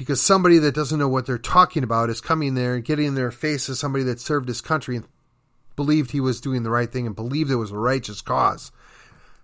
because 0.03 0.21
somebody 0.21 0.59
that 0.59 0.75
doesn't 0.75 0.99
know 0.99 1.07
what 1.07 1.27
they're 1.27 1.39
talking 1.39 1.85
about 1.85 2.11
is 2.11 2.21
coming 2.21 2.55
there 2.55 2.75
and 2.75 2.85
getting 2.85 3.07
in 3.07 3.15
their 3.15 3.31
face 3.31 3.69
as 3.69 3.79
somebody 3.79 4.03
that 4.03 4.19
served 4.19 4.49
his 4.49 4.61
country 4.61 4.97
and 4.97 5.07
believed 5.77 6.11
he 6.11 6.19
was 6.19 6.41
doing 6.41 6.65
the 6.65 6.71
right 6.71 6.91
thing 6.91 7.07
and 7.07 7.15
believed 7.15 7.53
it 7.53 7.57
was 7.57 7.71
a 7.71 7.79
righteous 7.79 8.21
cause. 8.21 8.73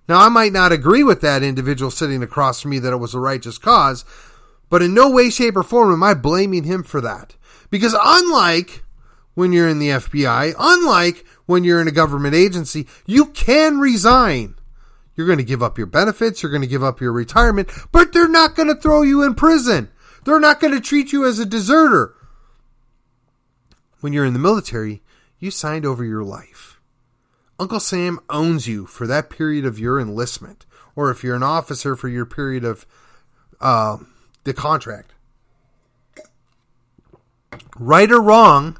Now, 0.09 0.19
I 0.19 0.29
might 0.29 0.53
not 0.53 0.73
agree 0.73 1.05
with 1.05 1.21
that 1.21 1.45
individual 1.45 1.93
sitting 1.93 2.25
across 2.25 2.61
from 2.61 2.73
me 2.73 2.81
that 2.81 2.93
it 2.93 2.97
was 2.97 3.15
a 3.15 3.21
righteous 3.21 3.57
cause, 3.57 4.05
but 4.69 4.83
in 4.83 4.95
no 4.95 5.09
way, 5.09 5.31
shape, 5.31 5.57
or 5.57 5.63
form 5.63 5.93
am 5.93 6.03
I 6.03 6.15
blaming 6.15 6.65
him 6.65 6.83
for 6.83 7.01
that. 7.03 7.37
Because 7.71 7.95
unlike 7.97 8.83
when 9.35 9.53
you're 9.53 9.69
in 9.69 9.79
the 9.79 9.91
FBI, 9.91 10.57
unlike 10.59 11.25
when 11.47 11.63
you're 11.63 11.81
in 11.81 11.87
a 11.87 11.93
government 11.93 12.35
agency, 12.35 12.89
you 13.07 13.27
can 13.27 13.79
resign. 13.79 14.57
You're 15.15 15.29
going 15.29 15.39
to 15.39 15.45
give 15.45 15.63
up 15.63 15.79
your 15.79 15.87
benefits, 15.87 16.43
you're 16.43 16.51
going 16.51 16.63
to 16.63 16.69
give 16.69 16.83
up 16.83 17.01
your 17.01 17.13
retirement, 17.13 17.71
but 17.93 18.13
they're 18.13 18.27
not 18.27 18.57
going 18.57 18.69
to 18.69 18.75
throw 18.75 19.03
you 19.03 19.23
in 19.23 19.37
prison. 19.37 19.91
They're 20.29 20.39
not 20.39 20.61
going 20.61 20.75
to 20.75 20.81
treat 20.81 21.11
you 21.11 21.25
as 21.25 21.39
a 21.39 21.47
deserter. 21.47 22.15
When 24.01 24.13
you're 24.13 24.27
in 24.27 24.35
the 24.35 24.39
military, 24.39 25.01
you 25.39 25.51
signed 25.51 25.87
over 25.87 26.05
your 26.05 26.23
life. 26.23 26.79
Uncle 27.59 27.81
Sam 27.81 28.21
owns 28.29 28.67
you 28.69 28.85
for 28.85 29.07
that 29.07 29.31
period 29.31 29.65
of 29.65 29.79
your 29.79 29.99
enlistment, 29.99 30.67
or 30.95 31.11
if 31.11 31.25
you're 31.25 31.35
an 31.35 31.43
officer 31.43 31.97
for 31.97 32.11
your 32.11 32.27
period 32.27 32.63
of 32.63 32.85
uh, 33.63 33.97
the 34.45 34.53
contract. 34.53 35.15
Right 37.79 38.13
or 38.13 38.21
wrong, 38.21 38.79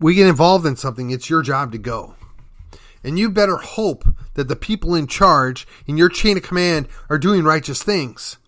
we 0.00 0.16
get 0.16 0.26
involved 0.26 0.66
in 0.66 0.74
something, 0.74 1.10
it's 1.10 1.30
your 1.30 1.42
job 1.42 1.70
to 1.70 1.78
go. 1.78 2.16
And 3.04 3.16
you 3.16 3.30
better 3.30 3.58
hope 3.58 4.04
that 4.34 4.48
the 4.48 4.56
people 4.56 4.96
in 4.96 5.06
charge 5.06 5.68
in 5.86 5.96
your 5.96 6.08
chain 6.08 6.36
of 6.36 6.42
command 6.42 6.88
are 7.08 7.16
doing 7.16 7.44
righteous 7.44 7.80
things. 7.80 8.38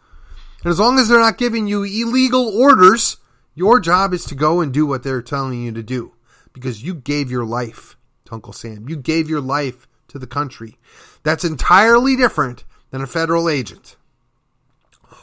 And 0.63 0.71
as 0.71 0.81
long 0.81 0.99
as 0.99 1.09
they're 1.09 1.21
not 1.21 1.39
giving 1.39 1.67
you 1.67 1.85
illegal 1.85 2.49
orders, 2.49 3.19
your 3.55 3.81
job 3.81 4.13
is 4.13 4.25
to 4.27 4.35
go 4.35 4.61
and 4.61 4.73
do 4.73 4.87
what 4.87 5.03
they're 5.03 5.23
telling 5.23 5.63
you 5.63 5.73
to 5.73 5.83
do 5.83 6.15
because 6.53 6.83
you 6.83 6.95
gave 6.95 7.31
your 7.31 7.45
life 7.45 7.97
to 8.25 8.35
Uncle 8.35 8.53
Sam. 8.53 8.89
You 8.89 8.97
gave 8.97 9.29
your 9.29 9.41
life 9.41 9.87
to 10.09 10.19
the 10.19 10.27
country. 10.27 10.77
That's 11.23 11.45
entirely 11.45 12.17
different 12.17 12.65
than 12.91 13.03
a 13.03 13.07
federal 13.07 13.49
agent. 13.49 13.97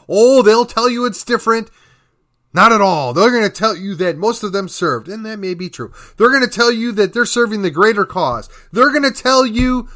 Oh, 0.07 0.41
they'll 0.41 0.65
tell 0.65 0.89
you 0.89 1.05
it's 1.05 1.23
different. 1.23 1.69
Not 2.53 2.71
at 2.71 2.79
all. 2.79 3.13
They're 3.13 3.31
going 3.31 3.43
to 3.43 3.49
tell 3.49 3.75
you 3.75 3.95
that 3.95 4.17
most 4.17 4.41
of 4.41 4.53
them 4.53 4.69
served, 4.69 5.09
and 5.09 5.25
that 5.25 5.39
may 5.39 5.55
be 5.55 5.69
true. 5.69 5.91
They're 6.15 6.29
going 6.29 6.41
to 6.41 6.47
tell 6.47 6.71
you 6.71 6.93
that 6.93 7.13
they're 7.13 7.25
serving 7.25 7.63
the 7.63 7.69
greater 7.69 8.05
cause. 8.05 8.49
They're 8.71 8.91
going 8.91 9.03
to 9.03 9.11
tell 9.11 9.45
you 9.45 9.89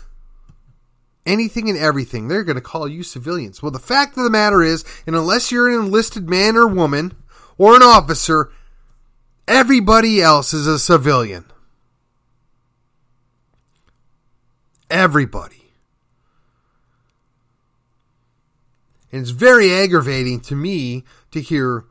anything 1.26 1.70
and 1.70 1.78
everything. 1.78 2.28
They're 2.28 2.44
going 2.44 2.56
to 2.56 2.62
call 2.62 2.88
you 2.88 3.04
civilians. 3.04 3.62
Well, 3.62 3.72
the 3.72 3.80
fact 3.80 4.18
of 4.18 4.24
the 4.24 4.30
matter 4.30 4.62
is, 4.62 4.84
and 5.06 5.16
unless 5.16 5.52
you're 5.52 5.70
an 5.70 5.86
enlisted 5.86 6.30
man 6.30 6.56
or 6.56 6.68
woman 6.68 7.14
or 7.58 7.76
an 7.76 7.84
officer, 7.84 8.52
everybody 9.48 10.22
else 10.22 10.54
is 10.54 10.68
a 10.68 10.80
civilian. 10.80 11.46
Everybody. 14.90 15.56
And 19.12 19.22
it's 19.22 19.32
very 19.32 19.74
aggravating 19.74 20.40
to 20.42 20.56
me 20.56 21.04
to 21.32 21.42
hear 21.42 21.86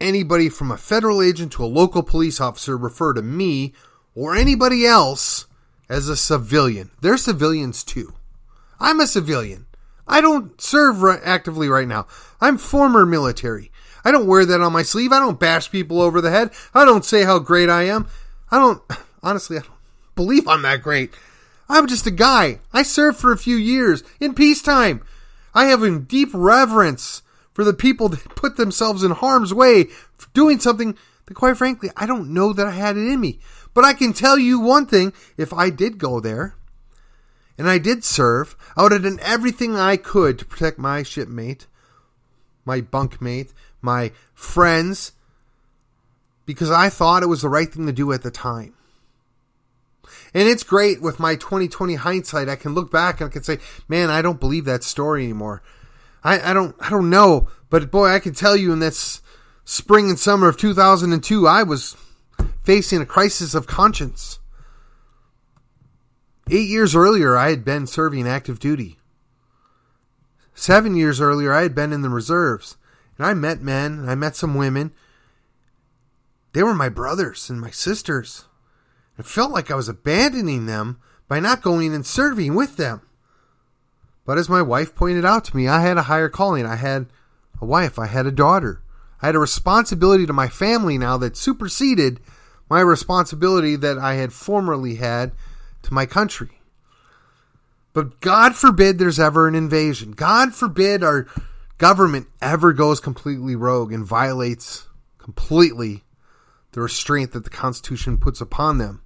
anybody 0.00 0.48
from 0.48 0.70
a 0.70 0.76
federal 0.76 1.22
agent 1.22 1.52
to 1.52 1.64
a 1.64 1.66
local 1.66 2.02
police 2.02 2.40
officer 2.40 2.76
refer 2.76 3.12
to 3.12 3.22
me 3.22 3.72
or 4.14 4.34
anybody 4.34 4.86
else 4.86 5.46
as 5.88 6.08
a 6.08 6.16
civilian. 6.16 6.90
They're 7.00 7.16
civilians 7.16 7.84
too. 7.84 8.14
I'm 8.82 8.98
a 8.98 9.06
civilian. 9.06 9.66
I 10.08 10.20
don't 10.20 10.60
serve 10.60 11.04
actively 11.24 11.68
right 11.68 11.86
now. 11.86 12.08
I'm 12.40 12.58
former 12.58 13.06
military. 13.06 13.70
I 14.04 14.10
don't 14.10 14.26
wear 14.26 14.44
that 14.44 14.60
on 14.60 14.72
my 14.72 14.82
sleeve. 14.82 15.12
I 15.12 15.20
don't 15.20 15.38
bash 15.38 15.70
people 15.70 16.02
over 16.02 16.20
the 16.20 16.32
head. 16.32 16.50
I 16.74 16.84
don't 16.84 17.04
say 17.04 17.22
how 17.22 17.38
great 17.38 17.70
I 17.70 17.84
am. 17.84 18.08
I 18.50 18.58
don't, 18.58 18.82
honestly, 19.22 19.56
I 19.56 19.60
don't 19.60 19.70
believe 20.16 20.48
I'm 20.48 20.62
that 20.62 20.82
great. 20.82 21.14
I'm 21.68 21.86
just 21.86 22.08
a 22.08 22.10
guy. 22.10 22.58
I 22.72 22.82
served 22.82 23.18
for 23.18 23.30
a 23.30 23.38
few 23.38 23.54
years 23.54 24.02
in 24.18 24.34
peacetime. 24.34 25.04
I 25.54 25.66
have 25.66 25.84
a 25.84 25.98
deep 26.00 26.30
reverence 26.34 27.22
for 27.54 27.62
the 27.62 27.72
people 27.72 28.08
that 28.08 28.34
put 28.34 28.56
themselves 28.56 29.04
in 29.04 29.12
harm's 29.12 29.54
way 29.54 29.84
for 30.18 30.28
doing 30.34 30.58
something 30.58 30.98
that, 31.26 31.34
quite 31.34 31.56
frankly, 31.56 31.90
I 31.96 32.06
don't 32.06 32.34
know 32.34 32.52
that 32.52 32.66
I 32.66 32.72
had 32.72 32.96
it 32.96 33.06
in 33.06 33.20
me. 33.20 33.38
But 33.74 33.84
I 33.84 33.92
can 33.92 34.12
tell 34.12 34.38
you 34.38 34.58
one 34.58 34.86
thing 34.86 35.12
if 35.36 35.52
I 35.52 35.70
did 35.70 35.98
go 35.98 36.18
there 36.18 36.56
and 37.62 37.70
I 37.70 37.78
did 37.78 38.02
serve, 38.02 38.56
I 38.76 38.82
would 38.82 38.90
have 38.90 39.04
done 39.04 39.20
everything 39.22 39.76
I 39.76 39.96
could 39.96 40.36
to 40.40 40.44
protect 40.44 40.80
my 40.80 41.04
shipmate, 41.04 41.68
my 42.64 42.80
bunkmate, 42.80 43.52
my 43.80 44.10
friends, 44.34 45.12
because 46.44 46.72
I 46.72 46.88
thought 46.88 47.22
it 47.22 47.28
was 47.28 47.42
the 47.42 47.48
right 47.48 47.72
thing 47.72 47.86
to 47.86 47.92
do 47.92 48.10
at 48.10 48.22
the 48.24 48.32
time. 48.32 48.74
And 50.34 50.48
it's 50.48 50.64
great 50.64 51.00
with 51.00 51.20
my 51.20 51.36
2020 51.36 51.94
hindsight. 51.94 52.48
I 52.48 52.56
can 52.56 52.74
look 52.74 52.90
back 52.90 53.20
and 53.20 53.30
I 53.30 53.32
can 53.32 53.44
say, 53.44 53.58
man, 53.86 54.10
I 54.10 54.22
don't 54.22 54.40
believe 54.40 54.64
that 54.64 54.82
story 54.82 55.22
anymore. 55.22 55.62
I, 56.24 56.50
I 56.50 56.52
don't 56.52 56.74
I 56.80 56.90
don't 56.90 57.10
know, 57.10 57.48
but 57.70 57.92
boy, 57.92 58.08
I 58.08 58.18
can 58.18 58.34
tell 58.34 58.56
you 58.56 58.72
in 58.72 58.80
this 58.80 59.22
spring 59.64 60.08
and 60.08 60.18
summer 60.18 60.48
of 60.48 60.56
2002, 60.56 61.46
I 61.46 61.62
was 61.62 61.96
facing 62.64 63.00
a 63.00 63.06
crisis 63.06 63.54
of 63.54 63.68
conscience. 63.68 64.40
Eight 66.54 66.68
years 66.68 66.94
earlier, 66.94 67.34
I 67.34 67.48
had 67.48 67.64
been 67.64 67.86
serving 67.86 68.28
active 68.28 68.58
duty. 68.58 68.98
Seven 70.54 70.94
years 70.94 71.18
earlier, 71.18 71.50
I 71.50 71.62
had 71.62 71.74
been 71.74 71.94
in 71.94 72.02
the 72.02 72.10
reserves. 72.10 72.76
And 73.16 73.26
I 73.26 73.32
met 73.32 73.62
men, 73.62 73.98
and 73.98 74.10
I 74.10 74.14
met 74.14 74.36
some 74.36 74.54
women. 74.54 74.92
They 76.52 76.62
were 76.62 76.74
my 76.74 76.90
brothers 76.90 77.48
and 77.48 77.58
my 77.58 77.70
sisters. 77.70 78.44
It 79.18 79.24
felt 79.24 79.50
like 79.50 79.70
I 79.70 79.74
was 79.74 79.88
abandoning 79.88 80.66
them 80.66 80.98
by 81.26 81.40
not 81.40 81.62
going 81.62 81.94
and 81.94 82.04
serving 82.04 82.54
with 82.54 82.76
them. 82.76 83.00
But 84.26 84.36
as 84.36 84.50
my 84.50 84.60
wife 84.60 84.94
pointed 84.94 85.24
out 85.24 85.46
to 85.46 85.56
me, 85.56 85.68
I 85.68 85.80
had 85.80 85.96
a 85.96 86.02
higher 86.02 86.28
calling. 86.28 86.66
I 86.66 86.76
had 86.76 87.06
a 87.62 87.64
wife, 87.64 87.98
I 87.98 88.08
had 88.08 88.26
a 88.26 88.30
daughter. 88.30 88.82
I 89.22 89.26
had 89.26 89.36
a 89.36 89.38
responsibility 89.38 90.26
to 90.26 90.34
my 90.34 90.48
family 90.48 90.98
now 90.98 91.16
that 91.16 91.34
superseded 91.34 92.20
my 92.68 92.80
responsibility 92.80 93.74
that 93.76 93.96
I 93.96 94.14
had 94.14 94.34
formerly 94.34 94.96
had 94.96 95.32
to 95.82 95.94
my 95.94 96.06
country. 96.06 96.60
But 97.92 98.20
God 98.20 98.54
forbid 98.54 98.98
there's 98.98 99.20
ever 99.20 99.46
an 99.46 99.54
invasion. 99.54 100.12
God 100.12 100.54
forbid 100.54 101.02
our 101.02 101.26
government 101.78 102.28
ever 102.40 102.72
goes 102.72 103.00
completely 103.00 103.56
rogue 103.56 103.92
and 103.92 104.06
violates 104.06 104.86
completely 105.18 106.04
the 106.72 106.80
restraint 106.80 107.32
that 107.32 107.44
the 107.44 107.50
Constitution 107.50 108.16
puts 108.16 108.40
upon 108.40 108.78
them 108.78 109.02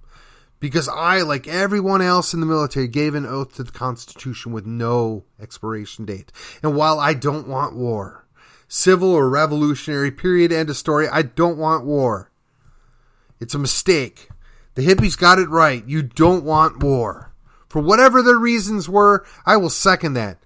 because 0.59 0.87
I, 0.89 1.21
like 1.21 1.47
everyone 1.47 2.01
else 2.01 2.33
in 2.33 2.39
the 2.39 2.45
military, 2.45 2.87
gave 2.87 3.13
an 3.13 3.25
oath 3.25 3.55
to 3.55 3.63
the 3.63 3.71
Constitution 3.71 4.51
with 4.51 4.65
no 4.65 5.25
expiration 5.39 6.05
date. 6.05 6.31
And 6.63 6.75
while 6.75 6.99
I 6.99 7.13
don't 7.13 7.47
want 7.47 7.75
war, 7.75 8.25
civil 8.67 9.11
or 9.11 9.29
revolutionary, 9.29 10.11
period, 10.11 10.51
end 10.51 10.69
of 10.69 10.77
story, 10.77 11.07
I 11.07 11.21
don't 11.21 11.57
want 11.57 11.85
war. 11.85 12.31
It's 13.39 13.53
a 13.53 13.59
mistake. 13.59 14.29
The 14.77 14.85
hippies 14.85 15.17
got 15.17 15.39
it 15.39 15.49
right. 15.49 15.83
You 15.87 16.03
don't 16.03 16.43
want 16.43 16.83
war. 16.83 17.33
For 17.67 17.81
whatever 17.81 18.21
their 18.21 18.37
reasons 18.37 18.87
were, 18.87 19.25
I 19.43 19.57
will 19.57 19.71
second 19.71 20.13
that. 20.13 20.37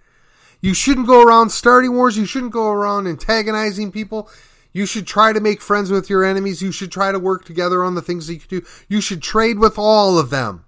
You 0.62 0.74
shouldn't 0.74 1.08
go 1.08 1.22
around 1.22 1.50
starting 1.50 1.94
wars. 1.94 2.18
You 2.18 2.24
shouldn't 2.24 2.54
go 2.54 2.70
around 2.70 3.08
antagonizing 3.08 3.92
people. 3.92 4.30
You 4.72 4.86
should 4.86 5.06
try 5.06 5.34
to 5.34 5.42
make 5.42 5.60
friends 5.60 5.92
with 5.92 6.10
your 6.10 6.24
enemies. 6.24 6.62
You 6.62 6.72
should 6.72 6.94
try 6.94 7.12
to 7.12 7.20
work 7.20 7.44
together 7.44 7.84
on 7.84 7.96
the 7.96 8.02
things 8.02 8.28
that 8.28 8.36
you 8.36 8.40
can 8.40 8.60
do. 8.60 8.66
You 8.88 9.02
should 9.02 9.22
trade 9.22 9.60
with 9.60 9.78
all 9.78 10.18
of 10.18 10.30
them. 10.30 10.64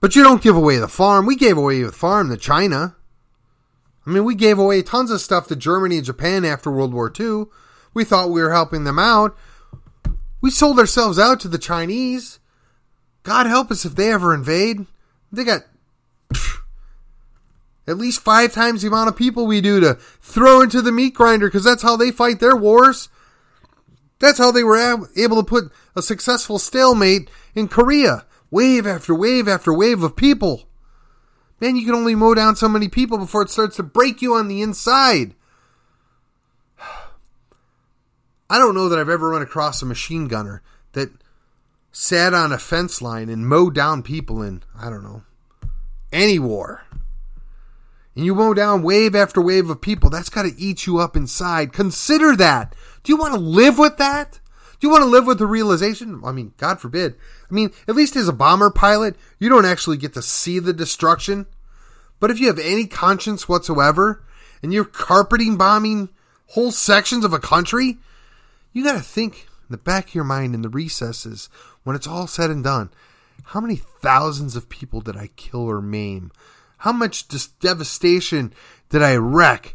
But 0.00 0.16
you 0.16 0.24
don't 0.24 0.42
give 0.42 0.56
away 0.56 0.78
the 0.78 0.88
farm. 0.88 1.24
We 1.24 1.36
gave 1.36 1.56
away 1.56 1.80
the 1.84 1.92
farm 1.92 2.30
to 2.30 2.36
China. 2.36 2.96
I 4.04 4.10
mean, 4.10 4.24
we 4.24 4.34
gave 4.34 4.58
away 4.58 4.82
tons 4.82 5.12
of 5.12 5.20
stuff 5.20 5.46
to 5.46 5.54
Germany 5.54 5.98
and 5.98 6.04
Japan 6.04 6.44
after 6.44 6.68
World 6.68 6.92
War 6.92 7.12
II. 7.16 7.44
We 7.94 8.02
thought 8.02 8.30
we 8.30 8.42
were 8.42 8.52
helping 8.52 8.82
them 8.82 8.98
out. 8.98 9.36
We 10.40 10.50
sold 10.50 10.78
ourselves 10.78 11.18
out 11.18 11.40
to 11.40 11.48
the 11.48 11.58
Chinese. 11.58 12.38
God 13.22 13.46
help 13.46 13.70
us 13.70 13.84
if 13.84 13.94
they 13.94 14.12
ever 14.12 14.34
invade. 14.34 14.86
They 15.32 15.44
got 15.44 15.62
at 17.86 17.98
least 17.98 18.20
five 18.20 18.52
times 18.52 18.82
the 18.82 18.88
amount 18.88 19.08
of 19.08 19.16
people 19.16 19.46
we 19.46 19.60
do 19.60 19.80
to 19.80 19.94
throw 19.94 20.60
into 20.60 20.82
the 20.82 20.92
meat 20.92 21.14
grinder 21.14 21.46
because 21.46 21.64
that's 21.64 21.82
how 21.82 21.96
they 21.96 22.10
fight 22.10 22.38
their 22.38 22.56
wars. 22.56 23.08
That's 24.18 24.38
how 24.38 24.50
they 24.50 24.64
were 24.64 25.06
able 25.16 25.36
to 25.36 25.42
put 25.42 25.72
a 25.96 26.02
successful 26.02 26.58
stalemate 26.58 27.30
in 27.54 27.68
Korea. 27.68 28.26
Wave 28.50 28.86
after 28.86 29.14
wave 29.14 29.46
after 29.48 29.72
wave 29.72 30.02
of 30.02 30.16
people. 30.16 30.68
Man, 31.60 31.76
you 31.76 31.84
can 31.84 31.94
only 31.94 32.14
mow 32.14 32.34
down 32.34 32.56
so 32.56 32.68
many 32.68 32.88
people 32.88 33.18
before 33.18 33.42
it 33.42 33.50
starts 33.50 33.76
to 33.76 33.82
break 33.82 34.22
you 34.22 34.34
on 34.34 34.48
the 34.48 34.62
inside. 34.62 35.34
I 38.50 38.58
don't 38.58 38.74
know 38.74 38.88
that 38.88 38.98
I've 38.98 39.08
ever 39.08 39.30
run 39.30 39.42
across 39.42 39.82
a 39.82 39.86
machine 39.86 40.28
gunner 40.28 40.62
that 40.92 41.10
sat 41.92 42.34
on 42.34 42.52
a 42.52 42.58
fence 42.58 43.02
line 43.02 43.28
and 43.28 43.46
mowed 43.46 43.74
down 43.74 44.02
people 44.02 44.42
in, 44.42 44.62
I 44.78 44.88
don't 44.90 45.02
know, 45.02 45.22
any 46.12 46.38
war 46.38 46.82
and 48.18 48.26
you 48.26 48.34
mow 48.34 48.52
down 48.52 48.82
wave 48.82 49.14
after 49.14 49.40
wave 49.40 49.70
of 49.70 49.80
people, 49.80 50.10
that's 50.10 50.28
got 50.28 50.42
to 50.42 50.52
eat 50.58 50.88
you 50.88 50.98
up 50.98 51.14
inside. 51.14 51.72
Consider 51.72 52.34
that. 52.34 52.74
Do 53.04 53.12
you 53.12 53.16
want 53.16 53.34
to 53.34 53.38
live 53.38 53.78
with 53.78 53.96
that? 53.98 54.40
Do 54.80 54.88
you 54.88 54.90
want 54.90 55.02
to 55.02 55.08
live 55.08 55.24
with 55.24 55.38
the 55.38 55.46
realization? 55.46 56.20
I 56.24 56.32
mean, 56.32 56.52
God 56.56 56.80
forbid. 56.80 57.14
I 57.48 57.54
mean, 57.54 57.70
at 57.86 57.94
least 57.94 58.16
as 58.16 58.26
a 58.26 58.32
bomber 58.32 58.72
pilot, 58.72 59.14
you 59.38 59.48
don't 59.48 59.64
actually 59.64 59.98
get 59.98 60.14
to 60.14 60.22
see 60.22 60.58
the 60.58 60.72
destruction. 60.72 61.46
But 62.18 62.32
if 62.32 62.40
you 62.40 62.48
have 62.48 62.58
any 62.58 62.88
conscience 62.88 63.48
whatsoever, 63.48 64.24
and 64.64 64.74
you're 64.74 64.84
carpeting 64.84 65.56
bombing 65.56 66.08
whole 66.46 66.72
sections 66.72 67.24
of 67.24 67.32
a 67.32 67.38
country, 67.38 67.98
you 68.78 68.84
got 68.84 68.92
to 68.92 69.00
think 69.00 69.48
in 69.62 69.70
the 69.70 69.76
back 69.76 70.08
of 70.08 70.14
your 70.14 70.24
mind 70.24 70.54
in 70.54 70.62
the 70.62 70.68
recesses, 70.68 71.48
when 71.82 71.96
it's 71.96 72.06
all 72.06 72.28
said 72.28 72.48
and 72.48 72.62
done, 72.62 72.90
how 73.46 73.60
many 73.60 73.74
thousands 73.74 74.54
of 74.54 74.68
people 74.68 75.00
did 75.00 75.16
I 75.16 75.30
kill 75.34 75.68
or 75.68 75.82
maim? 75.82 76.30
How 76.78 76.92
much 76.92 77.26
devastation 77.58 78.52
did 78.88 79.02
I 79.02 79.16
wreck? 79.16 79.74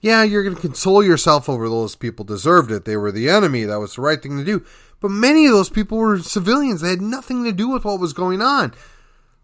Yeah, 0.00 0.22
you're 0.22 0.42
going 0.42 0.54
to 0.54 0.60
console 0.60 1.02
yourself 1.02 1.48
over 1.48 1.68
those 1.68 1.96
people 1.96 2.26
deserved 2.26 2.70
it. 2.70 2.84
They 2.84 2.96
were 2.96 3.10
the 3.10 3.30
enemy. 3.30 3.64
That 3.64 3.80
was 3.80 3.94
the 3.94 4.02
right 4.02 4.22
thing 4.22 4.36
to 4.36 4.44
do. 4.44 4.64
But 5.00 5.10
many 5.10 5.46
of 5.46 5.52
those 5.52 5.70
people 5.70 5.96
were 5.96 6.18
civilians. 6.18 6.82
They 6.82 6.90
had 6.90 7.00
nothing 7.00 7.44
to 7.44 7.52
do 7.52 7.68
with 7.70 7.86
what 7.86 8.00
was 8.00 8.12
going 8.12 8.42
on. 8.42 8.74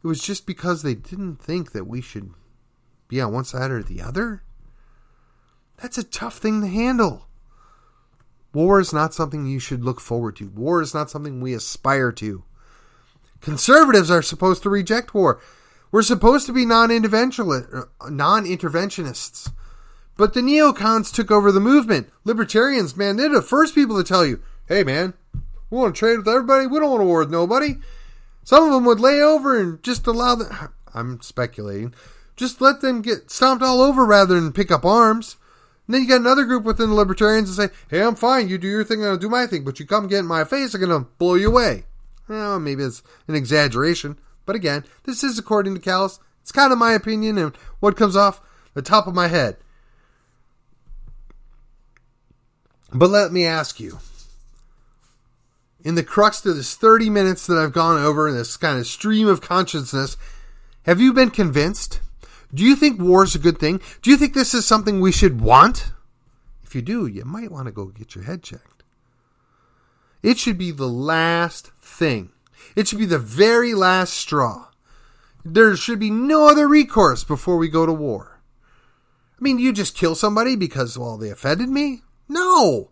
It 0.02 0.06
was 0.06 0.20
just 0.20 0.46
because 0.46 0.82
they 0.82 0.94
didn't 0.94 1.36
think 1.36 1.72
that 1.72 1.86
we 1.86 2.02
should 2.02 2.30
be 3.08 3.22
on 3.22 3.32
one 3.32 3.44
side 3.44 3.70
or 3.70 3.82
the 3.82 4.02
other. 4.02 4.42
That's 5.80 5.96
a 5.96 6.04
tough 6.04 6.38
thing 6.38 6.60
to 6.60 6.68
handle. 6.68 7.25
War 8.56 8.80
is 8.80 8.90
not 8.90 9.12
something 9.12 9.46
you 9.46 9.58
should 9.58 9.84
look 9.84 10.00
forward 10.00 10.36
to. 10.36 10.48
War 10.48 10.80
is 10.80 10.94
not 10.94 11.10
something 11.10 11.42
we 11.42 11.52
aspire 11.52 12.10
to. 12.12 12.42
Conservatives 13.42 14.10
are 14.10 14.22
supposed 14.22 14.62
to 14.62 14.70
reject 14.70 15.12
war. 15.12 15.38
We're 15.92 16.00
supposed 16.00 16.46
to 16.46 16.54
be 16.54 16.62
uh, 16.62 16.66
non-interventionists. 16.66 19.52
But 20.16 20.32
the 20.32 20.40
neocons 20.40 21.12
took 21.12 21.30
over 21.30 21.52
the 21.52 21.60
movement. 21.60 22.08
Libertarians, 22.24 22.96
man, 22.96 23.18
they're 23.18 23.28
the 23.28 23.42
first 23.42 23.74
people 23.74 23.98
to 23.98 24.08
tell 24.08 24.24
you, 24.24 24.40
hey, 24.66 24.84
man, 24.84 25.12
we 25.68 25.76
want 25.76 25.94
to 25.94 25.98
trade 25.98 26.16
with 26.16 26.28
everybody. 26.28 26.66
We 26.66 26.78
don't 26.78 26.88
want 26.88 27.02
to 27.02 27.06
war 27.06 27.18
with 27.18 27.30
nobody. 27.30 27.74
Some 28.42 28.64
of 28.64 28.72
them 28.72 28.86
would 28.86 29.00
lay 29.00 29.20
over 29.20 29.60
and 29.60 29.82
just 29.82 30.06
allow 30.06 30.34
the. 30.34 30.70
I'm 30.94 31.20
speculating. 31.20 31.92
Just 32.36 32.62
let 32.62 32.80
them 32.80 33.02
get 33.02 33.30
stomped 33.30 33.62
all 33.62 33.82
over 33.82 34.06
rather 34.06 34.40
than 34.40 34.54
pick 34.54 34.70
up 34.70 34.86
arms. 34.86 35.36
And 35.86 35.94
then 35.94 36.02
you 36.02 36.08
got 36.08 36.20
another 36.20 36.44
group 36.44 36.64
within 36.64 36.88
the 36.88 36.94
libertarians 36.94 37.54
that 37.54 37.70
say, 37.70 37.76
hey, 37.88 38.02
I'm 38.02 38.16
fine. 38.16 38.48
You 38.48 38.58
do 38.58 38.68
your 38.68 38.84
thing, 38.84 39.04
I'll 39.04 39.16
do 39.16 39.28
my 39.28 39.46
thing. 39.46 39.64
But 39.64 39.78
you 39.78 39.86
come 39.86 40.08
get 40.08 40.20
in 40.20 40.26
my 40.26 40.44
face, 40.44 40.74
I'm 40.74 40.80
going 40.80 41.04
to 41.04 41.08
blow 41.18 41.34
you 41.34 41.48
away. 41.48 41.84
Well, 42.28 42.58
maybe 42.58 42.82
it's 42.82 43.02
an 43.28 43.36
exaggeration. 43.36 44.18
But 44.46 44.56
again, 44.56 44.84
this 45.04 45.22
is 45.22 45.38
according 45.38 45.74
to 45.74 45.80
Callus. 45.80 46.18
It's 46.42 46.52
kind 46.52 46.72
of 46.72 46.78
my 46.78 46.92
opinion 46.92 47.38
and 47.38 47.56
what 47.80 47.96
comes 47.96 48.16
off 48.16 48.40
the 48.74 48.82
top 48.82 49.06
of 49.06 49.14
my 49.14 49.28
head. 49.28 49.56
But 52.92 53.10
let 53.10 53.32
me 53.32 53.44
ask 53.44 53.80
you 53.80 53.98
in 55.86 55.94
the 55.94 56.02
crux 56.02 56.44
of 56.44 56.56
this 56.56 56.74
30 56.74 57.10
minutes 57.10 57.46
that 57.46 57.58
I've 57.58 57.72
gone 57.72 58.02
over 58.02 58.28
in 58.28 58.34
this 58.34 58.56
kind 58.56 58.76
of 58.76 58.88
stream 58.88 59.28
of 59.28 59.40
consciousness, 59.40 60.16
have 60.84 61.00
you 61.00 61.12
been 61.12 61.30
convinced? 61.30 62.00
Do 62.54 62.62
you 62.62 62.76
think 62.76 63.00
war 63.00 63.24
is 63.24 63.34
a 63.34 63.40
good 63.40 63.58
thing? 63.58 63.80
Do 64.02 64.10
you 64.10 64.16
think 64.16 64.34
this 64.34 64.54
is 64.54 64.66
something 64.66 65.00
we 65.00 65.12
should 65.12 65.40
want? 65.40 65.92
If 66.62 66.74
you 66.74 66.82
do, 66.82 67.06
you 67.06 67.24
might 67.24 67.50
want 67.50 67.66
to 67.66 67.72
go 67.72 67.86
get 67.86 68.14
your 68.14 68.24
head 68.24 68.42
checked. 68.42 68.82
It 70.22 70.38
should 70.38 70.58
be 70.58 70.70
the 70.70 70.88
last 70.88 71.70
thing. 71.80 72.30
It 72.74 72.88
should 72.88 72.98
be 72.98 73.06
the 73.06 73.18
very 73.18 73.74
last 73.74 74.14
straw. 74.14 74.68
There 75.44 75.76
should 75.76 76.00
be 76.00 76.10
no 76.10 76.48
other 76.48 76.66
recourse 76.66 77.22
before 77.22 77.56
we 77.56 77.68
go 77.68 77.86
to 77.86 77.92
war. 77.92 78.40
I 79.38 79.42
mean, 79.42 79.58
you 79.58 79.72
just 79.72 79.96
kill 79.96 80.14
somebody 80.14 80.56
because, 80.56 80.98
well, 80.98 81.16
they 81.16 81.30
offended 81.30 81.68
me? 81.68 82.02
No! 82.28 82.90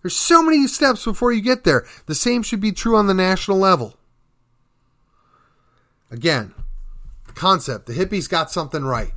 There's 0.00 0.16
so 0.16 0.42
many 0.42 0.66
steps 0.66 1.04
before 1.04 1.32
you 1.32 1.40
get 1.40 1.64
there. 1.64 1.86
The 2.06 2.14
same 2.14 2.42
should 2.42 2.60
be 2.60 2.72
true 2.72 2.96
on 2.96 3.06
the 3.06 3.14
national 3.14 3.58
level. 3.58 3.98
Again, 6.10 6.54
concept. 7.34 7.86
The 7.86 7.94
hippies 7.94 8.28
got 8.28 8.50
something 8.50 8.84
right. 8.84 9.12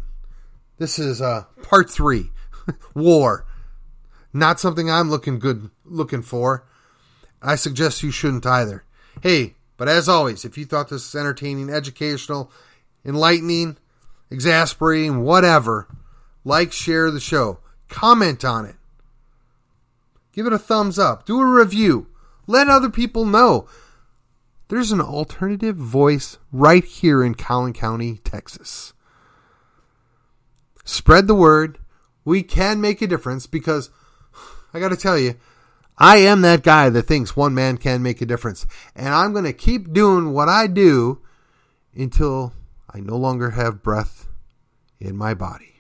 This 0.78 1.00
is 1.00 1.22
uh, 1.22 1.46
part 1.64 1.90
three. 1.90 2.32
War. 2.94 3.46
Not 4.34 4.60
something 4.60 4.90
I'm 4.90 5.10
looking 5.10 5.40
good 5.40 5.70
looking 5.86 6.22
for. 6.22 6.66
I 7.42 7.56
suggest 7.56 8.04
you 8.04 8.12
shouldn't 8.12 8.46
either. 8.46 8.84
Hey, 9.22 9.56
but 9.78 9.88
as 9.88 10.10
always, 10.10 10.44
if 10.44 10.58
you 10.58 10.66
thought 10.66 10.90
this 10.90 11.16
entertaining, 11.16 11.70
educational, 11.70 12.52
enlightening, 13.06 13.78
exasperating, 14.30 15.22
whatever, 15.22 15.88
like, 16.44 16.72
share 16.72 17.12
the 17.12 17.20
show, 17.20 17.60
comment 17.88 18.44
on 18.44 18.66
it. 18.66 18.76
Give 20.34 20.46
it 20.46 20.54
a 20.54 20.60
thumbs 20.60 21.00
up. 21.00 21.26
Do 21.26 21.40
a 21.40 21.46
review. 21.46 22.08
Let 22.46 22.68
other 22.68 22.90
people 22.90 23.26
know. 23.26 23.68
There's 24.70 24.92
an 24.92 25.02
alternative 25.02 25.78
voice 25.78 26.38
right 26.52 26.84
here 26.84 27.24
in 27.24 27.36
Collin 27.36 27.74
County, 27.74 28.18
Texas. 28.18 28.94
Spread 30.84 31.28
the 31.28 31.36
word. 31.36 31.80
We 32.26 32.44
can 32.44 32.82
make 32.82 33.02
a 33.02 33.08
difference 33.08 33.48
because 33.48 33.90
I 34.74 34.80
got 34.80 34.90
to 34.90 34.98
tell 34.98 35.18
you, 35.18 35.36
I 35.98 36.18
am 36.18 36.42
that 36.42 36.64
guy 36.64 36.90
that 36.90 37.04
thinks 37.04 37.36
one 37.36 37.54
man 37.54 37.78
can 37.78 38.04
make 38.04 38.22
a 38.22 38.26
difference. 38.26 38.68
And 38.96 39.10
I'm 39.10 39.32
going 39.32 39.46
to 39.46 39.54
keep 39.54 39.94
doing 39.94 40.34
what 40.34 40.50
I 40.50 40.68
do 40.68 41.22
until 41.96 42.54
I 42.94 43.00
no 43.00 43.16
longer 43.16 43.52
have 43.52 43.82
breath 43.82 44.28
in 45.00 45.16
my 45.16 45.34
body. 45.34 45.76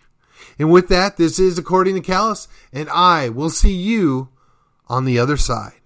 And 0.57 0.71
with 0.71 0.87
that, 0.89 1.17
this 1.17 1.39
is 1.39 1.57
According 1.57 1.95
to 1.95 2.01
Callus, 2.01 2.47
and 2.71 2.89
I 2.89 3.29
will 3.29 3.49
see 3.49 3.73
you 3.73 4.29
on 4.87 5.05
the 5.05 5.19
other 5.19 5.37
side. 5.37 5.76